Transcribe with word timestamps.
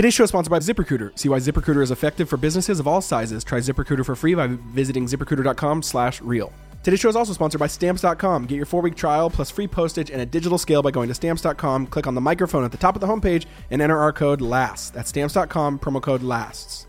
Today's 0.00 0.14
show 0.14 0.24
is 0.24 0.30
sponsored 0.30 0.50
by 0.50 0.60
ZipRecruiter. 0.60 1.18
See 1.18 1.28
why 1.28 1.40
ZipRecruiter 1.40 1.82
is 1.82 1.90
effective 1.90 2.26
for 2.26 2.38
businesses 2.38 2.80
of 2.80 2.88
all 2.88 3.02
sizes. 3.02 3.44
Try 3.44 3.58
ZipRecruiter 3.58 4.02
for 4.02 4.16
free 4.16 4.34
by 4.34 4.46
visiting 4.46 5.04
ziprecruiter.com 5.04 5.82
slash 5.82 6.22
real. 6.22 6.54
Today's 6.82 7.00
show 7.00 7.10
is 7.10 7.16
also 7.16 7.34
sponsored 7.34 7.58
by 7.58 7.66
Stamps.com. 7.66 8.46
Get 8.46 8.56
your 8.56 8.64
four-week 8.64 8.94
trial 8.94 9.28
plus 9.28 9.50
free 9.50 9.68
postage 9.68 10.10
and 10.10 10.22
a 10.22 10.24
digital 10.24 10.56
scale 10.56 10.80
by 10.80 10.90
going 10.90 11.08
to 11.08 11.14
Stamps.com, 11.14 11.86
click 11.88 12.06
on 12.06 12.14
the 12.14 12.20
microphone 12.22 12.64
at 12.64 12.72
the 12.72 12.78
top 12.78 12.94
of 12.94 13.02
the 13.02 13.06
homepage, 13.06 13.44
and 13.70 13.82
enter 13.82 13.98
our 13.98 14.10
code 14.10 14.40
LASTS. 14.40 14.88
That's 14.88 15.10
Stamps.com, 15.10 15.78
promo 15.80 16.00
code 16.00 16.22
LASTS. 16.22 16.86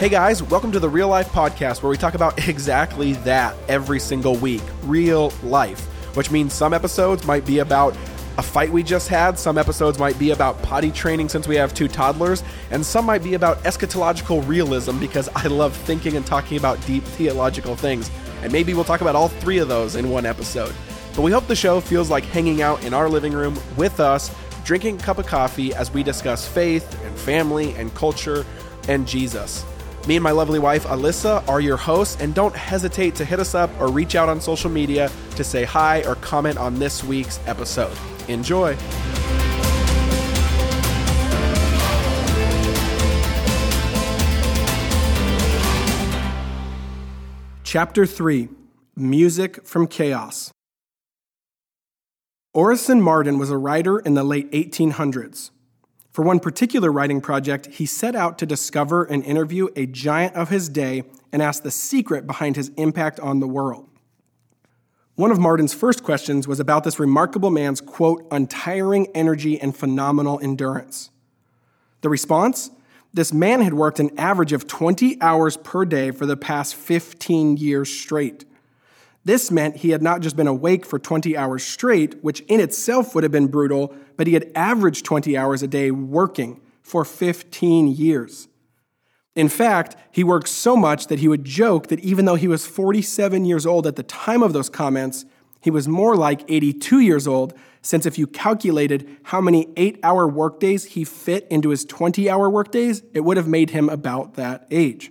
Hey 0.00 0.08
guys, 0.08 0.42
welcome 0.42 0.72
to 0.72 0.80
the 0.80 0.88
Real 0.88 1.06
Life 1.06 1.28
Podcast 1.28 1.84
where 1.84 1.90
we 1.90 1.96
talk 1.96 2.14
about 2.14 2.48
exactly 2.48 3.12
that 3.12 3.54
every 3.68 4.00
single 4.00 4.34
week. 4.34 4.62
Real 4.82 5.32
life. 5.44 5.93
Which 6.14 6.30
means 6.30 6.52
some 6.52 6.72
episodes 6.72 7.26
might 7.26 7.44
be 7.44 7.58
about 7.58 7.96
a 8.36 8.42
fight 8.42 8.70
we 8.70 8.82
just 8.82 9.08
had, 9.08 9.38
some 9.38 9.58
episodes 9.58 9.98
might 9.98 10.18
be 10.18 10.30
about 10.30 10.60
potty 10.62 10.90
training 10.90 11.28
since 11.28 11.46
we 11.46 11.56
have 11.56 11.72
two 11.72 11.86
toddlers, 11.86 12.42
and 12.70 12.84
some 12.84 13.04
might 13.04 13.22
be 13.22 13.34
about 13.34 13.62
eschatological 13.62 14.46
realism 14.48 14.98
because 14.98 15.28
I 15.36 15.46
love 15.46 15.76
thinking 15.76 16.16
and 16.16 16.26
talking 16.26 16.58
about 16.58 16.84
deep 16.86 17.04
theological 17.04 17.76
things. 17.76 18.10
And 18.42 18.52
maybe 18.52 18.74
we'll 18.74 18.84
talk 18.84 19.02
about 19.02 19.14
all 19.14 19.28
three 19.28 19.58
of 19.58 19.68
those 19.68 19.94
in 19.94 20.10
one 20.10 20.26
episode. 20.26 20.74
But 21.14 21.22
we 21.22 21.30
hope 21.30 21.46
the 21.46 21.54
show 21.54 21.80
feels 21.80 22.10
like 22.10 22.24
hanging 22.24 22.60
out 22.60 22.82
in 22.84 22.92
our 22.92 23.08
living 23.08 23.32
room 23.32 23.56
with 23.76 24.00
us, 24.00 24.34
drinking 24.64 24.96
a 24.96 25.02
cup 25.02 25.18
of 25.18 25.26
coffee 25.26 25.72
as 25.72 25.92
we 25.92 26.02
discuss 26.02 26.46
faith 26.46 27.00
and 27.04 27.16
family 27.16 27.72
and 27.76 27.94
culture 27.94 28.44
and 28.88 29.06
Jesus. 29.06 29.64
Me 30.06 30.16
and 30.16 30.22
my 30.22 30.32
lovely 30.32 30.58
wife, 30.58 30.84
Alyssa, 30.84 31.46
are 31.48 31.62
your 31.62 31.78
hosts, 31.78 32.20
and 32.20 32.34
don't 32.34 32.54
hesitate 32.54 33.14
to 33.14 33.24
hit 33.24 33.40
us 33.40 33.54
up 33.54 33.70
or 33.80 33.88
reach 33.88 34.14
out 34.14 34.28
on 34.28 34.38
social 34.38 34.68
media 34.68 35.10
to 35.36 35.42
say 35.42 35.64
hi 35.64 36.02
or 36.02 36.14
comment 36.16 36.58
on 36.58 36.78
this 36.78 37.02
week's 37.02 37.40
episode. 37.46 37.96
Enjoy. 38.28 38.76
Chapter 47.62 48.04
3 48.04 48.50
Music 48.94 49.66
from 49.66 49.86
Chaos. 49.86 50.52
Orison 52.52 53.00
Marden 53.00 53.38
was 53.38 53.50
a 53.50 53.56
writer 53.56 53.98
in 53.98 54.14
the 54.14 54.22
late 54.22 54.48
1800s. 54.52 55.50
For 56.14 56.22
one 56.22 56.38
particular 56.38 56.92
writing 56.92 57.20
project, 57.20 57.66
he 57.66 57.86
set 57.86 58.14
out 58.14 58.38
to 58.38 58.46
discover 58.46 59.02
and 59.02 59.24
interview 59.24 59.66
a 59.74 59.86
giant 59.86 60.36
of 60.36 60.48
his 60.48 60.68
day 60.68 61.02
and 61.32 61.42
ask 61.42 61.64
the 61.64 61.72
secret 61.72 62.24
behind 62.24 62.54
his 62.54 62.68
impact 62.76 63.18
on 63.18 63.40
the 63.40 63.48
world. 63.48 63.88
One 65.16 65.32
of 65.32 65.40
Marden's 65.40 65.74
first 65.74 66.04
questions 66.04 66.46
was 66.46 66.60
about 66.60 66.84
this 66.84 67.00
remarkable 67.00 67.50
man's, 67.50 67.80
quote, 67.80 68.24
untiring 68.30 69.08
energy 69.12 69.60
and 69.60 69.76
phenomenal 69.76 70.38
endurance. 70.40 71.10
The 72.02 72.08
response? 72.08 72.70
This 73.12 73.32
man 73.32 73.60
had 73.60 73.74
worked 73.74 73.98
an 73.98 74.16
average 74.16 74.52
of 74.52 74.68
20 74.68 75.20
hours 75.20 75.56
per 75.56 75.84
day 75.84 76.12
for 76.12 76.26
the 76.26 76.36
past 76.36 76.76
15 76.76 77.56
years 77.56 77.90
straight. 77.90 78.44
This 79.24 79.50
meant 79.50 79.76
he 79.76 79.90
had 79.90 80.02
not 80.02 80.20
just 80.20 80.36
been 80.36 80.46
awake 80.46 80.84
for 80.84 80.98
20 80.98 81.36
hours 81.36 81.64
straight, 81.64 82.22
which 82.22 82.40
in 82.40 82.60
itself 82.60 83.14
would 83.14 83.24
have 83.24 83.32
been 83.32 83.46
brutal, 83.46 83.94
but 84.16 84.26
he 84.26 84.34
had 84.34 84.50
averaged 84.54 85.04
20 85.04 85.36
hours 85.36 85.62
a 85.62 85.66
day 85.66 85.90
working 85.90 86.60
for 86.82 87.04
15 87.04 87.88
years. 87.88 88.48
In 89.34 89.48
fact, 89.48 89.96
he 90.12 90.22
worked 90.22 90.48
so 90.48 90.76
much 90.76 91.08
that 91.08 91.18
he 91.18 91.26
would 91.26 91.44
joke 91.44 91.88
that 91.88 92.00
even 92.00 92.24
though 92.24 92.34
he 92.36 92.46
was 92.46 92.66
47 92.66 93.44
years 93.44 93.66
old 93.66 93.86
at 93.86 93.96
the 93.96 94.02
time 94.02 94.42
of 94.42 94.52
those 94.52 94.68
comments, 94.68 95.24
he 95.60 95.70
was 95.70 95.88
more 95.88 96.14
like 96.14 96.44
82 96.46 97.00
years 97.00 97.26
old, 97.26 97.54
since 97.80 98.06
if 98.06 98.18
you 98.18 98.26
calculated 98.26 99.08
how 99.24 99.40
many 99.40 99.68
eight 99.76 99.98
hour 100.02 100.28
workdays 100.28 100.84
he 100.84 101.04
fit 101.04 101.46
into 101.50 101.70
his 101.70 101.84
20 101.86 102.28
hour 102.28 102.50
workdays, 102.50 103.02
it 103.14 103.20
would 103.20 103.38
have 103.38 103.48
made 103.48 103.70
him 103.70 103.88
about 103.88 104.34
that 104.34 104.66
age. 104.70 105.10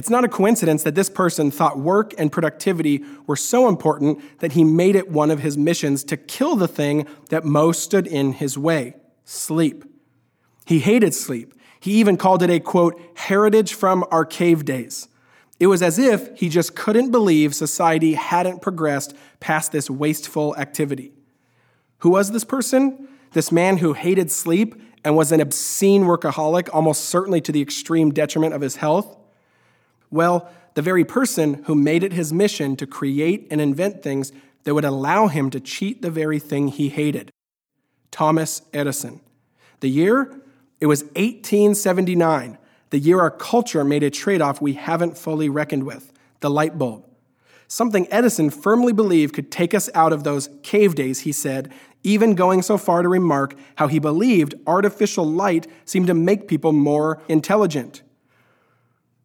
It's 0.00 0.08
not 0.08 0.24
a 0.24 0.28
coincidence 0.28 0.82
that 0.84 0.94
this 0.94 1.10
person 1.10 1.50
thought 1.50 1.78
work 1.78 2.14
and 2.16 2.32
productivity 2.32 3.04
were 3.26 3.36
so 3.36 3.68
important 3.68 4.40
that 4.40 4.52
he 4.52 4.64
made 4.64 4.96
it 4.96 5.10
one 5.10 5.30
of 5.30 5.40
his 5.40 5.58
missions 5.58 6.04
to 6.04 6.16
kill 6.16 6.56
the 6.56 6.66
thing 6.66 7.06
that 7.28 7.44
most 7.44 7.82
stood 7.82 8.06
in 8.06 8.32
his 8.32 8.56
way 8.56 8.94
sleep. 9.26 9.84
He 10.64 10.78
hated 10.78 11.12
sleep. 11.12 11.52
He 11.80 11.92
even 12.00 12.16
called 12.16 12.42
it 12.42 12.48
a 12.48 12.60
quote, 12.60 12.98
heritage 13.14 13.74
from 13.74 14.06
our 14.10 14.24
cave 14.24 14.64
days. 14.64 15.06
It 15.58 15.66
was 15.66 15.82
as 15.82 15.98
if 15.98 16.34
he 16.34 16.48
just 16.48 16.74
couldn't 16.74 17.10
believe 17.10 17.54
society 17.54 18.14
hadn't 18.14 18.62
progressed 18.62 19.14
past 19.38 19.70
this 19.70 19.90
wasteful 19.90 20.56
activity. 20.56 21.12
Who 21.98 22.08
was 22.08 22.30
this 22.30 22.44
person? 22.44 23.06
This 23.32 23.52
man 23.52 23.76
who 23.76 23.92
hated 23.92 24.30
sleep 24.30 24.80
and 25.04 25.14
was 25.14 25.30
an 25.30 25.42
obscene 25.42 26.04
workaholic, 26.04 26.70
almost 26.72 27.04
certainly 27.04 27.42
to 27.42 27.52
the 27.52 27.60
extreme 27.60 28.12
detriment 28.12 28.54
of 28.54 28.62
his 28.62 28.76
health? 28.76 29.18
Well, 30.10 30.50
the 30.74 30.82
very 30.82 31.04
person 31.04 31.64
who 31.64 31.74
made 31.74 32.02
it 32.02 32.12
his 32.12 32.32
mission 32.32 32.76
to 32.76 32.86
create 32.86 33.46
and 33.50 33.60
invent 33.60 34.02
things 34.02 34.32
that 34.64 34.74
would 34.74 34.84
allow 34.84 35.28
him 35.28 35.50
to 35.50 35.60
cheat 35.60 36.02
the 36.02 36.10
very 36.10 36.38
thing 36.38 36.68
he 36.68 36.88
hated 36.88 37.30
Thomas 38.10 38.62
Edison. 38.72 39.20
The 39.80 39.88
year? 39.88 40.40
It 40.80 40.86
was 40.86 41.02
1879, 41.02 42.58
the 42.88 42.98
year 42.98 43.20
our 43.20 43.30
culture 43.30 43.84
made 43.84 44.02
a 44.02 44.10
trade 44.10 44.40
off 44.40 44.60
we 44.60 44.72
haven't 44.72 45.18
fully 45.18 45.48
reckoned 45.48 45.84
with 45.84 46.12
the 46.40 46.50
light 46.50 46.78
bulb. 46.78 47.06
Something 47.68 48.08
Edison 48.10 48.50
firmly 48.50 48.92
believed 48.92 49.34
could 49.34 49.52
take 49.52 49.74
us 49.74 49.90
out 49.94 50.12
of 50.12 50.24
those 50.24 50.48
cave 50.62 50.94
days, 50.94 51.20
he 51.20 51.32
said, 51.32 51.70
even 52.02 52.34
going 52.34 52.62
so 52.62 52.78
far 52.78 53.02
to 53.02 53.08
remark 53.08 53.54
how 53.76 53.86
he 53.86 53.98
believed 53.98 54.54
artificial 54.66 55.24
light 55.24 55.66
seemed 55.84 56.06
to 56.06 56.14
make 56.14 56.48
people 56.48 56.72
more 56.72 57.22
intelligent. 57.28 58.02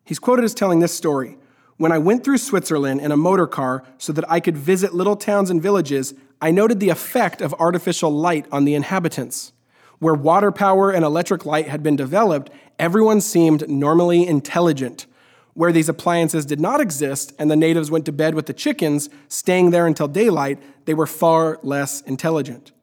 He's 0.06 0.20
quoted 0.20 0.46
as 0.46 0.54
telling 0.54 0.80
this 0.80 0.94
story 0.94 1.38
When 1.78 1.92
I 1.92 1.98
went 1.98 2.24
through 2.24 2.38
Switzerland 2.38 3.02
in 3.02 3.12
a 3.12 3.18
motor 3.18 3.48
car 3.48 3.84
so 3.98 4.14
that 4.14 4.30
I 4.32 4.40
could 4.40 4.56
visit 4.56 4.94
little 4.94 5.18
towns 5.18 5.50
and 5.50 5.62
villages, 5.62 6.14
I 6.42 6.52
noted 6.52 6.80
the 6.80 6.90
effect 6.90 7.42
of 7.42 7.54
artificial 7.56 8.12
light 8.12 8.46
on 8.52 8.64
the 8.66 8.76
inhabitants. 8.76 9.52
Where 10.00 10.14
water 10.14 10.52
power 10.52 10.92
and 10.92 11.04
electric 11.04 11.46
light 11.46 11.68
had 11.68 11.82
been 11.82 11.96
developed, 11.96 12.52
everyone 12.78 13.20
seemed 13.22 13.68
normally 13.68 14.28
intelligent. 14.28 15.06
Where 15.54 15.72
these 15.72 15.90
appliances 15.90 16.46
did 16.46 16.60
not 16.60 16.82
exist 16.82 17.34
and 17.40 17.50
the 17.50 17.56
natives 17.56 17.90
went 17.90 18.06
to 18.06 18.12
bed 18.12 18.36
with 18.36 18.46
the 18.46 18.54
chickens, 18.54 19.10
staying 19.30 19.72
there 19.72 19.88
until 19.88 20.08
daylight, 20.08 20.62
they 20.86 20.94
were 20.94 21.08
far 21.08 21.60
less 21.64 22.02
intelligent. 22.02 22.74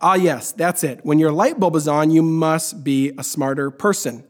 Ah, 0.00 0.14
yes, 0.14 0.50
that's 0.50 0.82
it. 0.82 1.00
When 1.04 1.20
your 1.20 1.30
light 1.30 1.60
bulb 1.60 1.76
is 1.76 1.86
on, 1.86 2.10
you 2.10 2.22
must 2.22 2.82
be 2.82 3.12
a 3.16 3.22
smarter 3.22 3.70
person. 3.70 4.24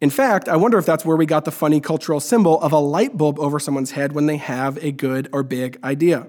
In 0.00 0.10
fact, 0.10 0.48
I 0.48 0.56
wonder 0.56 0.78
if 0.78 0.86
that's 0.86 1.04
where 1.04 1.16
we 1.16 1.26
got 1.26 1.44
the 1.44 1.50
funny 1.50 1.80
cultural 1.80 2.20
symbol 2.20 2.60
of 2.60 2.72
a 2.72 2.78
light 2.78 3.16
bulb 3.16 3.38
over 3.38 3.58
someone's 3.58 3.92
head 3.92 4.12
when 4.12 4.26
they 4.26 4.36
have 4.36 4.76
a 4.82 4.92
good 4.92 5.28
or 5.32 5.42
big 5.42 5.78
idea. 5.82 6.26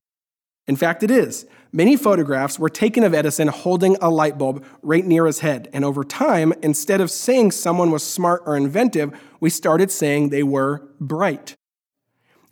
In 0.68 0.76
fact, 0.76 1.04
it 1.04 1.12
is. 1.12 1.46
Many 1.72 1.98
photographs 1.98 2.58
were 2.58 2.70
taken 2.70 3.04
of 3.04 3.14
Edison 3.14 3.50
holding 3.50 3.98
a 4.02 4.10
light 4.10 4.38
bulb 4.38 4.66
right 4.82 5.06
near 5.06 5.26
his 5.26 5.40
head, 5.40 5.70
and 5.74 5.84
over 5.84 6.04
time, 6.04 6.54
instead 6.64 7.02
of 7.02 7.12
saying 7.12 7.52
someone 7.52 7.92
was 7.92 8.04
smart 8.04 8.44
or 8.46 8.56
inventive, 8.56 9.12
we 9.40 9.50
started 9.50 9.92
saying 9.92 10.30
they 10.30 10.42
were 10.42 10.88
bright. 11.00 11.54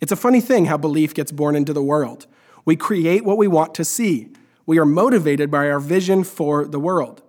It's 0.00 0.12
a 0.12 0.16
funny 0.16 0.40
thing 0.40 0.66
how 0.66 0.76
belief 0.76 1.14
gets 1.14 1.32
born 1.32 1.56
into 1.56 1.72
the 1.72 1.82
world. 1.82 2.26
We 2.64 2.76
create 2.76 3.24
what 3.24 3.38
we 3.38 3.48
want 3.48 3.74
to 3.76 3.84
see. 3.84 4.28
We 4.66 4.78
are 4.78 4.86
motivated 4.86 5.50
by 5.50 5.70
our 5.70 5.80
vision 5.80 6.24
for 6.24 6.66
the 6.66 6.80
world. 6.80 7.22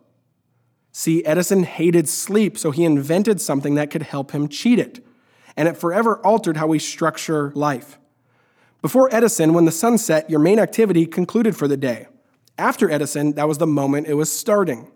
See, 0.98 1.26
Edison 1.26 1.64
hated 1.64 2.08
sleep, 2.08 2.58
so 2.58 2.72
he 2.72 2.86
invented 2.86 3.42
something 3.42 3.76
that 3.76 3.92
could 3.92 4.04
help 4.04 4.32
him 4.32 4.48
cheat 4.48 4.80
it. 4.80 5.06
And 5.58 5.68
it 5.68 5.76
forever 5.76 6.26
altered 6.26 6.56
how 6.56 6.68
we 6.68 6.80
structure 6.80 7.52
life. 7.54 8.00
Before 8.82 9.14
Edison, 9.14 9.54
when 9.54 9.66
the 9.66 9.74
sun 9.74 9.98
set, 9.98 10.30
your 10.30 10.40
main 10.40 10.58
activity 10.58 11.06
concluded 11.06 11.58
for 11.58 11.68
the 11.68 11.76
day. 11.76 12.08
After 12.58 12.90
Edison, 12.90 13.34
that 13.34 13.46
was 13.46 13.58
the 13.58 13.68
moment 13.68 14.08
it 14.08 14.14
was 14.14 14.32
starting. 14.32 14.90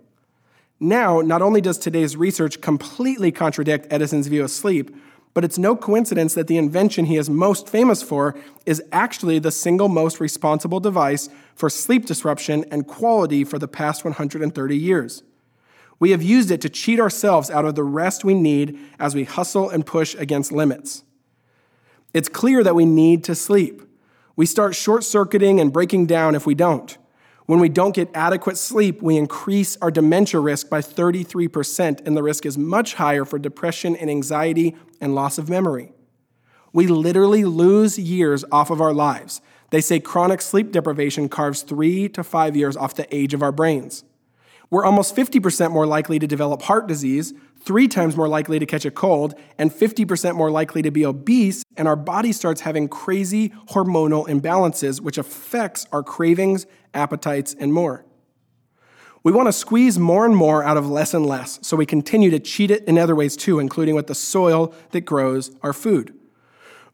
Now, 0.80 1.20
not 1.20 1.42
only 1.42 1.60
does 1.60 1.78
today's 1.78 2.16
research 2.16 2.62
completely 2.62 3.34
contradict 3.34 3.92
Edison's 3.92 4.28
view 4.28 4.46
of 4.46 4.52
sleep, 4.52 4.96
but 5.34 5.44
it's 5.44 5.58
no 5.58 5.76
coincidence 5.76 6.34
that 6.34 6.48
the 6.48 6.58
invention 6.58 7.08
he 7.08 7.18
is 7.18 7.30
most 7.30 7.68
famous 7.68 8.02
for 8.02 8.38
is 8.66 8.82
actually 8.94 9.40
the 9.40 9.52
single 9.52 9.90
most 9.90 10.22
responsible 10.22 10.80
device 10.80 11.28
for 11.56 11.70
sleep 11.70 12.06
disruption 12.06 12.64
and 12.72 12.88
quality 12.88 13.44
for 13.44 13.60
the 13.60 13.68
past 13.68 14.06
130 14.06 14.78
years. 14.78 15.24
We 16.00 16.12
have 16.12 16.24
used 16.24 16.50
it 16.50 16.62
to 16.62 16.70
cheat 16.70 17.00
ourselves 17.00 17.52
out 17.52 17.66
of 17.66 17.76
the 17.76 17.84
rest 17.84 18.24
we 18.24 18.34
need 18.34 18.80
as 18.98 19.14
we 19.14 19.26
hustle 19.26 19.70
and 19.70 19.86
push 19.86 20.16
against 20.16 20.52
limits. 20.52 21.04
It's 22.14 22.30
clear 22.30 22.64
that 22.64 22.76
we 22.76 22.86
need 22.86 23.24
to 23.26 23.36
sleep. 23.36 23.82
We 24.36 24.46
start 24.46 24.76
short 24.76 25.04
circuiting 25.04 25.60
and 25.60 25.74
breaking 25.74 26.06
down 26.06 26.34
if 26.34 26.46
we 26.46 26.56
don't. 26.56 26.98
When 27.46 27.60
we 27.60 27.68
don't 27.68 27.96
get 27.96 28.10
adequate 28.14 28.58
sleep, 28.58 29.02
we 29.02 29.18
increase 29.18 29.76
our 29.78 29.92
dementia 29.92 30.40
risk 30.40 30.70
by 30.70 30.82
33%, 30.82 32.06
and 32.06 32.16
the 32.16 32.24
risk 32.24 32.46
is 32.46 32.58
much 32.58 32.94
higher 32.94 33.26
for 33.26 33.40
depression 33.40 33.96
and 33.96 34.10
anxiety 34.10 34.76
and 35.02 35.16
loss 35.16 35.38
of 35.38 35.50
memory. 35.50 35.92
We 36.72 36.88
literally 36.88 37.46
lose 37.46 37.98
years 37.98 38.46
off 38.52 38.70
of 38.70 38.80
our 38.80 38.94
lives. 38.94 39.42
They 39.72 39.82
say 39.82 40.00
chronic 40.00 40.42
sleep 40.42 40.72
deprivation 40.72 41.28
carves 41.28 41.64
three 41.64 42.08
to 42.10 42.24
five 42.24 42.56
years 42.56 42.78
off 42.78 42.96
the 42.96 43.14
age 43.14 43.34
of 43.34 43.42
our 43.42 43.52
brains. 43.52 44.04
We're 44.72 44.86
almost 44.86 45.16
50% 45.16 45.72
more 45.72 45.88
likely 45.88 46.20
to 46.20 46.28
develop 46.28 46.62
heart 46.62 46.88
disease, 46.88 47.34
three 47.60 47.88
times 47.88 48.16
more 48.16 48.28
likely 48.28 48.60
to 48.60 48.66
catch 48.68 48.86
a 48.86 48.92
cold, 48.92 49.34
and 49.58 49.72
50% 49.72 50.36
more 50.36 50.52
likely 50.52 50.84
to 50.84 50.92
be 50.92 51.06
obese, 51.06 51.64
and 51.76 51.88
our 51.88 51.96
body 51.96 52.32
starts 52.32 52.62
having 52.62 52.88
crazy 52.88 53.50
hormonal 53.70 54.28
imbalances, 54.28 55.02
which 55.02 55.18
affects 55.18 55.88
our 55.92 56.04
cravings, 56.04 56.68
appetites, 56.94 57.56
and 57.60 57.74
more. 57.74 58.06
We 59.24 59.32
want 59.32 59.48
to 59.48 59.54
squeeze 59.54 59.98
more 59.98 60.26
and 60.26 60.36
more 60.36 60.64
out 60.64 60.78
of 60.78 60.88
less 60.88 61.14
and 61.14 61.26
less, 61.26 61.60
so 61.62 61.76
we 61.76 61.86
continue 61.86 62.30
to 62.30 62.40
cheat 62.40 62.72
it 62.72 62.84
in 62.86 62.98
other 62.98 63.16
ways 63.16 63.36
too, 63.36 63.60
including 63.60 63.96
with 63.96 64.08
the 64.08 64.16
soil 64.16 64.74
that 64.92 65.02
grows 65.02 65.52
our 65.62 65.74
food. 65.74 66.14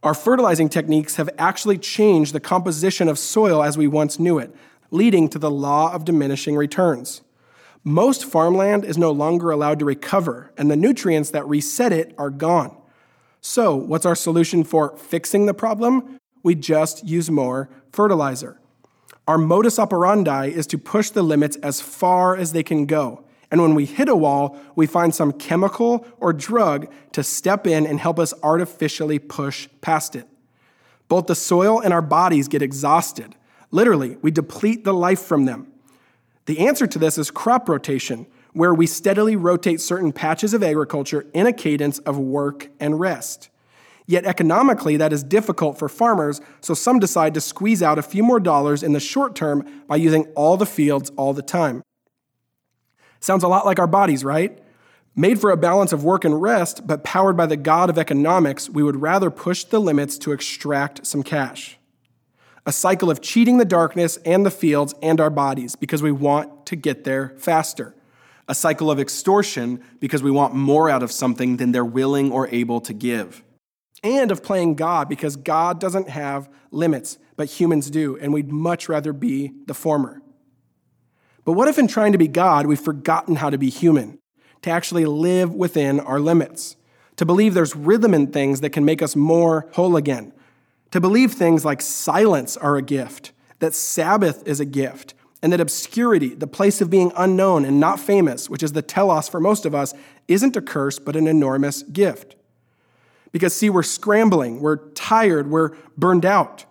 Our 0.01 0.13
fertilizing 0.13 0.69
techniques 0.69 1.17
have 1.17 1.29
actually 1.37 1.77
changed 1.77 2.33
the 2.33 2.39
composition 2.39 3.09
of 3.09 3.19
soil 3.19 3.61
as 3.63 3.77
we 3.77 3.87
once 3.87 4.17
knew 4.17 4.39
it, 4.39 4.55
leading 4.91 5.27
to 5.29 5.39
the 5.39 5.51
law 5.51 5.93
of 5.93 6.05
diminishing 6.05 6.55
returns. 6.55 7.21
Most 7.87 8.25
farmland 8.25 8.83
is 8.83 8.97
no 8.97 9.11
longer 9.11 9.51
allowed 9.51 9.77
to 9.77 9.85
recover, 9.85 10.51
and 10.57 10.71
the 10.71 10.75
nutrients 10.75 11.29
that 11.29 11.47
reset 11.47 11.93
it 11.93 12.15
are 12.17 12.31
gone. 12.31 12.75
So, 13.41 13.75
what's 13.75 14.07
our 14.07 14.15
solution 14.15 14.63
for 14.63 14.97
fixing 14.97 15.45
the 15.45 15.53
problem? 15.53 16.19
We 16.41 16.55
just 16.55 17.05
use 17.05 17.29
more 17.29 17.69
fertilizer. 17.91 18.59
Our 19.27 19.37
modus 19.37 19.77
operandi 19.77 20.47
is 20.47 20.65
to 20.67 20.79
push 20.79 21.11
the 21.11 21.21
limits 21.21 21.57
as 21.57 21.79
far 21.79 22.35
as 22.35 22.53
they 22.53 22.63
can 22.63 22.87
go. 22.87 23.23
And 23.51 23.61
when 23.61 23.75
we 23.75 23.85
hit 23.85 24.09
a 24.09 24.15
wall, 24.15 24.57
we 24.75 24.87
find 24.87 25.13
some 25.13 25.31
chemical 25.31 26.07
or 26.19 26.33
drug 26.33 26.91
to 27.11 27.23
step 27.23 27.67
in 27.67 27.85
and 27.85 27.99
help 27.99 28.17
us 28.17 28.33
artificially 28.41 29.19
push 29.19 29.67
past 29.81 30.15
it. 30.15 30.27
Both 31.07 31.27
the 31.27 31.35
soil 31.35 31.81
and 31.81 31.93
our 31.93 32.01
bodies 32.01 32.47
get 32.47 32.63
exhausted. 32.63 33.35
Literally, 33.69 34.17
we 34.23 34.31
deplete 34.31 34.85
the 34.85 34.93
life 34.93 35.21
from 35.21 35.45
them. 35.45 35.71
The 36.45 36.59
answer 36.59 36.85
to 36.87 36.99
this 36.99 37.17
is 37.17 37.31
crop 37.31 37.67
rotation, 37.67 38.27
where 38.53 38.73
we 38.73 38.87
steadily 38.87 39.35
rotate 39.35 39.81
certain 39.81 40.11
patches 40.11 40.53
of 40.53 40.63
agriculture 40.63 41.25
in 41.33 41.47
a 41.47 41.53
cadence 41.53 41.99
of 41.99 42.17
work 42.17 42.69
and 42.79 42.99
rest. 42.99 43.49
Yet 44.07 44.25
economically, 44.25 44.97
that 44.97 45.11
is 45.11 45.23
difficult 45.23 45.79
for 45.79 45.89
farmers, 45.89 46.39
so 46.61 46.75
some 46.75 46.99
decide 46.99 47.33
to 47.33 47.41
squeeze 47.41 47.81
out 47.81 47.97
a 47.97 48.03
few 48.03 48.23
more 48.23 48.39
dollars 48.39 48.83
in 48.83 48.93
the 48.93 48.99
short 48.99 49.35
term 49.35 49.65
by 49.87 49.95
using 49.95 50.25
all 50.35 50.57
the 50.57 50.65
fields 50.65 51.11
all 51.17 51.33
the 51.33 51.41
time. 51.41 51.81
Sounds 53.19 53.43
a 53.43 53.47
lot 53.47 53.65
like 53.65 53.79
our 53.79 53.87
bodies, 53.87 54.23
right? 54.23 54.59
Made 55.15 55.41
for 55.41 55.49
a 55.49 55.57
balance 55.57 55.91
of 55.91 56.03
work 56.03 56.23
and 56.23 56.39
rest, 56.39 56.85
but 56.85 57.03
powered 57.03 57.35
by 57.35 57.47
the 57.47 57.57
God 57.57 57.89
of 57.89 57.97
economics, 57.97 58.69
we 58.69 58.83
would 58.83 59.01
rather 59.01 59.31
push 59.31 59.63
the 59.63 59.79
limits 59.79 60.19
to 60.19 60.31
extract 60.31 61.07
some 61.07 61.23
cash. 61.23 61.79
A 62.65 62.71
cycle 62.71 63.11
of 63.11 63.21
cheating 63.21 63.57
the 63.57 63.65
darkness 63.65 64.17
and 64.25 64.45
the 64.45 64.51
fields 64.51 64.95
and 65.01 65.21
our 65.21 65.29
bodies 65.29 65.75
because 65.75 66.01
we 66.01 66.11
want 66.11 66.65
to 66.67 66.75
get 66.75 67.03
there 67.03 67.33
faster. 67.37 67.95
A 68.47 68.55
cycle 68.55 68.89
of 68.89 68.99
extortion 68.99 69.83
because 69.99 70.23
we 70.23 70.31
want 70.31 70.53
more 70.53 70.89
out 70.89 71.03
of 71.03 71.11
something 71.11 71.57
than 71.57 71.71
they're 71.71 71.85
willing 71.85 72.31
or 72.31 72.47
able 72.47 72.81
to 72.81 72.93
give 72.93 73.43
and 74.05 74.31
of 74.31 74.43
playing 74.43 74.75
God 74.75 75.09
because 75.09 75.35
God 75.35 75.79
doesn't 75.79 76.09
have 76.09 76.47
limits, 76.69 77.17
but 77.35 77.47
humans 77.47 77.89
do, 77.89 78.17
and 78.17 78.31
we'd 78.31 78.51
much 78.51 78.87
rather 78.87 79.11
be 79.11 79.51
the 79.65 79.73
former. 79.73 80.21
But 81.43 81.53
what 81.53 81.67
if 81.67 81.79
in 81.79 81.87
trying 81.87 82.11
to 82.11 82.17
be 82.17 82.27
God, 82.27 82.67
we've 82.67 82.79
forgotten 82.79 83.35
how 83.35 83.49
to 83.49 83.57
be 83.57 83.69
human, 83.69 84.19
to 84.61 84.69
actually 84.69 85.05
live 85.05 85.53
within 85.53 85.99
our 85.99 86.19
limits, 86.19 86.75
to 87.15 87.25
believe 87.25 87.55
there's 87.55 87.75
rhythm 87.75 88.13
in 88.13 88.27
things 88.27 88.61
that 88.61 88.71
can 88.71 88.85
make 88.85 89.01
us 89.01 89.15
more 89.15 89.69
whole 89.73 89.95
again, 89.95 90.31
to 90.95 91.01
believe 91.01 91.33
things 91.33 91.65
like 91.65 91.81
silence 91.81 92.55
are 92.55 92.77
a 92.77 92.81
gift, 92.81 93.33
that 93.59 93.73
Sabbath 93.73 94.47
is 94.47 94.61
a 94.61 94.65
gift, 94.65 95.13
and 95.41 95.51
that 95.51 95.59
obscurity, 95.59 96.33
the 96.33 96.47
place 96.47 96.79
of 96.79 96.89
being 96.89 97.11
unknown 97.17 97.65
and 97.65 97.81
not 97.81 97.99
famous, 97.99 98.49
which 98.49 98.63
is 98.63 98.71
the 98.71 98.81
telos 98.81 99.27
for 99.27 99.41
most 99.41 99.65
of 99.65 99.75
us, 99.75 99.93
isn't 100.29 100.55
a 100.55 100.61
curse, 100.61 100.97
but 100.97 101.17
an 101.17 101.27
enormous 101.27 101.83
gift. 101.83 102.37
Because, 103.33 103.53
see, 103.53 103.69
we're 103.69 103.83
scrambling, 103.83 104.61
we're 104.61 104.77
tired, 104.91 105.49
we're 105.49 105.71
burned 105.97 106.25
out. 106.25 106.63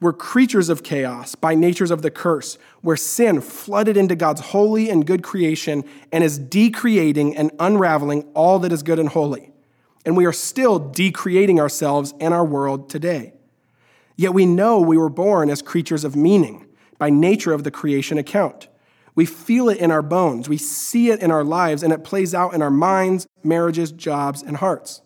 We're 0.00 0.12
creatures 0.12 0.68
of 0.68 0.84
chaos 0.84 1.34
by 1.34 1.56
natures 1.56 1.90
of 1.90 2.02
the 2.02 2.10
curse, 2.12 2.58
where 2.82 2.96
sin 2.96 3.40
flooded 3.40 3.96
into 3.96 4.14
God's 4.14 4.42
holy 4.42 4.90
and 4.90 5.04
good 5.04 5.24
creation 5.24 5.82
and 6.12 6.22
is 6.22 6.38
decreating 6.38 7.36
and 7.36 7.50
unraveling 7.58 8.30
all 8.34 8.60
that 8.60 8.70
is 8.70 8.84
good 8.84 9.00
and 9.00 9.08
holy. 9.08 9.50
And 10.06 10.16
we 10.16 10.24
are 10.24 10.32
still 10.32 10.78
decreating 10.78 11.58
ourselves 11.58 12.14
and 12.20 12.32
our 12.32 12.44
world 12.44 12.88
today. 12.88 13.32
Yet 14.22 14.34
we 14.34 14.46
know 14.46 14.78
we 14.78 14.96
were 14.96 15.08
born 15.08 15.50
as 15.50 15.62
creatures 15.62 16.04
of 16.04 16.14
meaning 16.14 16.68
by 16.96 17.10
nature 17.10 17.52
of 17.52 17.64
the 17.64 17.72
creation 17.72 18.18
account. 18.18 18.68
We 19.16 19.26
feel 19.26 19.68
it 19.68 19.78
in 19.78 19.90
our 19.90 20.00
bones, 20.00 20.48
we 20.48 20.58
see 20.58 21.10
it 21.10 21.20
in 21.20 21.32
our 21.32 21.42
lives, 21.42 21.82
and 21.82 21.92
it 21.92 22.04
plays 22.04 22.32
out 22.32 22.54
in 22.54 22.62
our 22.62 22.70
minds, 22.70 23.26
marriages, 23.42 23.90
jobs, 23.90 24.40
and 24.40 24.58
hearts. 24.58 25.02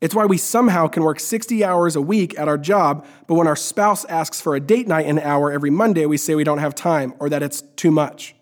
It's 0.00 0.14
why 0.14 0.24
we 0.24 0.38
somehow 0.38 0.86
can 0.86 1.02
work 1.02 1.20
60 1.20 1.62
hours 1.62 1.94
a 1.94 2.00
week 2.00 2.38
at 2.38 2.48
our 2.48 2.56
job, 2.56 3.04
but 3.26 3.34
when 3.34 3.46
our 3.46 3.54
spouse 3.54 4.06
asks 4.06 4.40
for 4.40 4.56
a 4.56 4.60
date 4.60 4.88
night 4.88 5.04
an 5.04 5.18
hour 5.18 5.52
every 5.52 5.68
Monday, 5.68 6.06
we 6.06 6.16
say 6.16 6.34
we 6.34 6.42
don't 6.42 6.56
have 6.56 6.74
time 6.74 7.12
or 7.18 7.28
that 7.28 7.42
it's 7.42 7.60
too 7.76 7.90
much. 7.90 8.34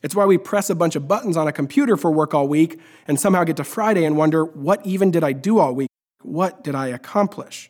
It's 0.00 0.14
why 0.14 0.26
we 0.26 0.38
press 0.38 0.70
a 0.70 0.76
bunch 0.76 0.94
of 0.94 1.08
buttons 1.08 1.36
on 1.36 1.48
a 1.48 1.52
computer 1.52 1.96
for 1.96 2.12
work 2.12 2.34
all 2.34 2.46
week 2.46 2.78
and 3.08 3.18
somehow 3.18 3.42
get 3.42 3.56
to 3.56 3.64
Friday 3.64 4.04
and 4.04 4.16
wonder, 4.16 4.44
what 4.44 4.86
even 4.86 5.10
did 5.10 5.24
I 5.24 5.32
do 5.32 5.58
all 5.58 5.74
week? 5.74 5.88
What 6.20 6.62
did 6.62 6.76
I 6.76 6.86
accomplish? 6.86 7.68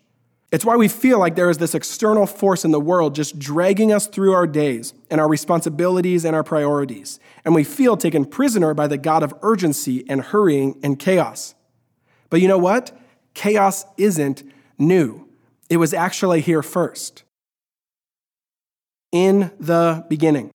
It's 0.53 0.65
why 0.65 0.77
we 0.77 0.87
feel 0.87 1.19
like 1.19 1.35
there 1.35 1.51
is 1.51 1.59
this 1.59 1.75
external 1.75 2.27
force 2.27 2.65
in 2.65 2.71
the 2.71 2.81
world 2.81 3.15
just 3.15 3.39
dragging 3.39 3.93
us 3.93 4.07
through 4.07 4.35
our 4.35 4.47
days 4.47 4.93
and 5.11 5.21
our 5.21 5.29
responsibilities 5.29 6.25
and 6.25 6.37
our 6.37 6.45
priorities. 6.45 7.19
And 7.45 7.55
we 7.55 7.65
feel 7.65 7.97
taken 7.97 8.27
prisoner 8.27 8.75
by 8.75 8.87
the 8.87 8.99
God 8.99 9.23
of 9.23 9.35
urgency 9.43 10.05
and 10.09 10.21
hurrying 10.21 10.79
and 10.83 10.99
chaos. 10.99 11.55
But 12.29 12.41
you 12.43 12.49
know 12.49 12.59
what? 12.59 12.97
chaos 13.35 13.85
isn't 13.97 14.43
new, 14.79 15.29
it 15.71 15.77
was 15.77 15.95
actually 15.95 16.41
here 16.41 16.63
first. 16.63 17.25
In 19.11 19.51
the 19.61 20.07
beginning. 20.09 20.51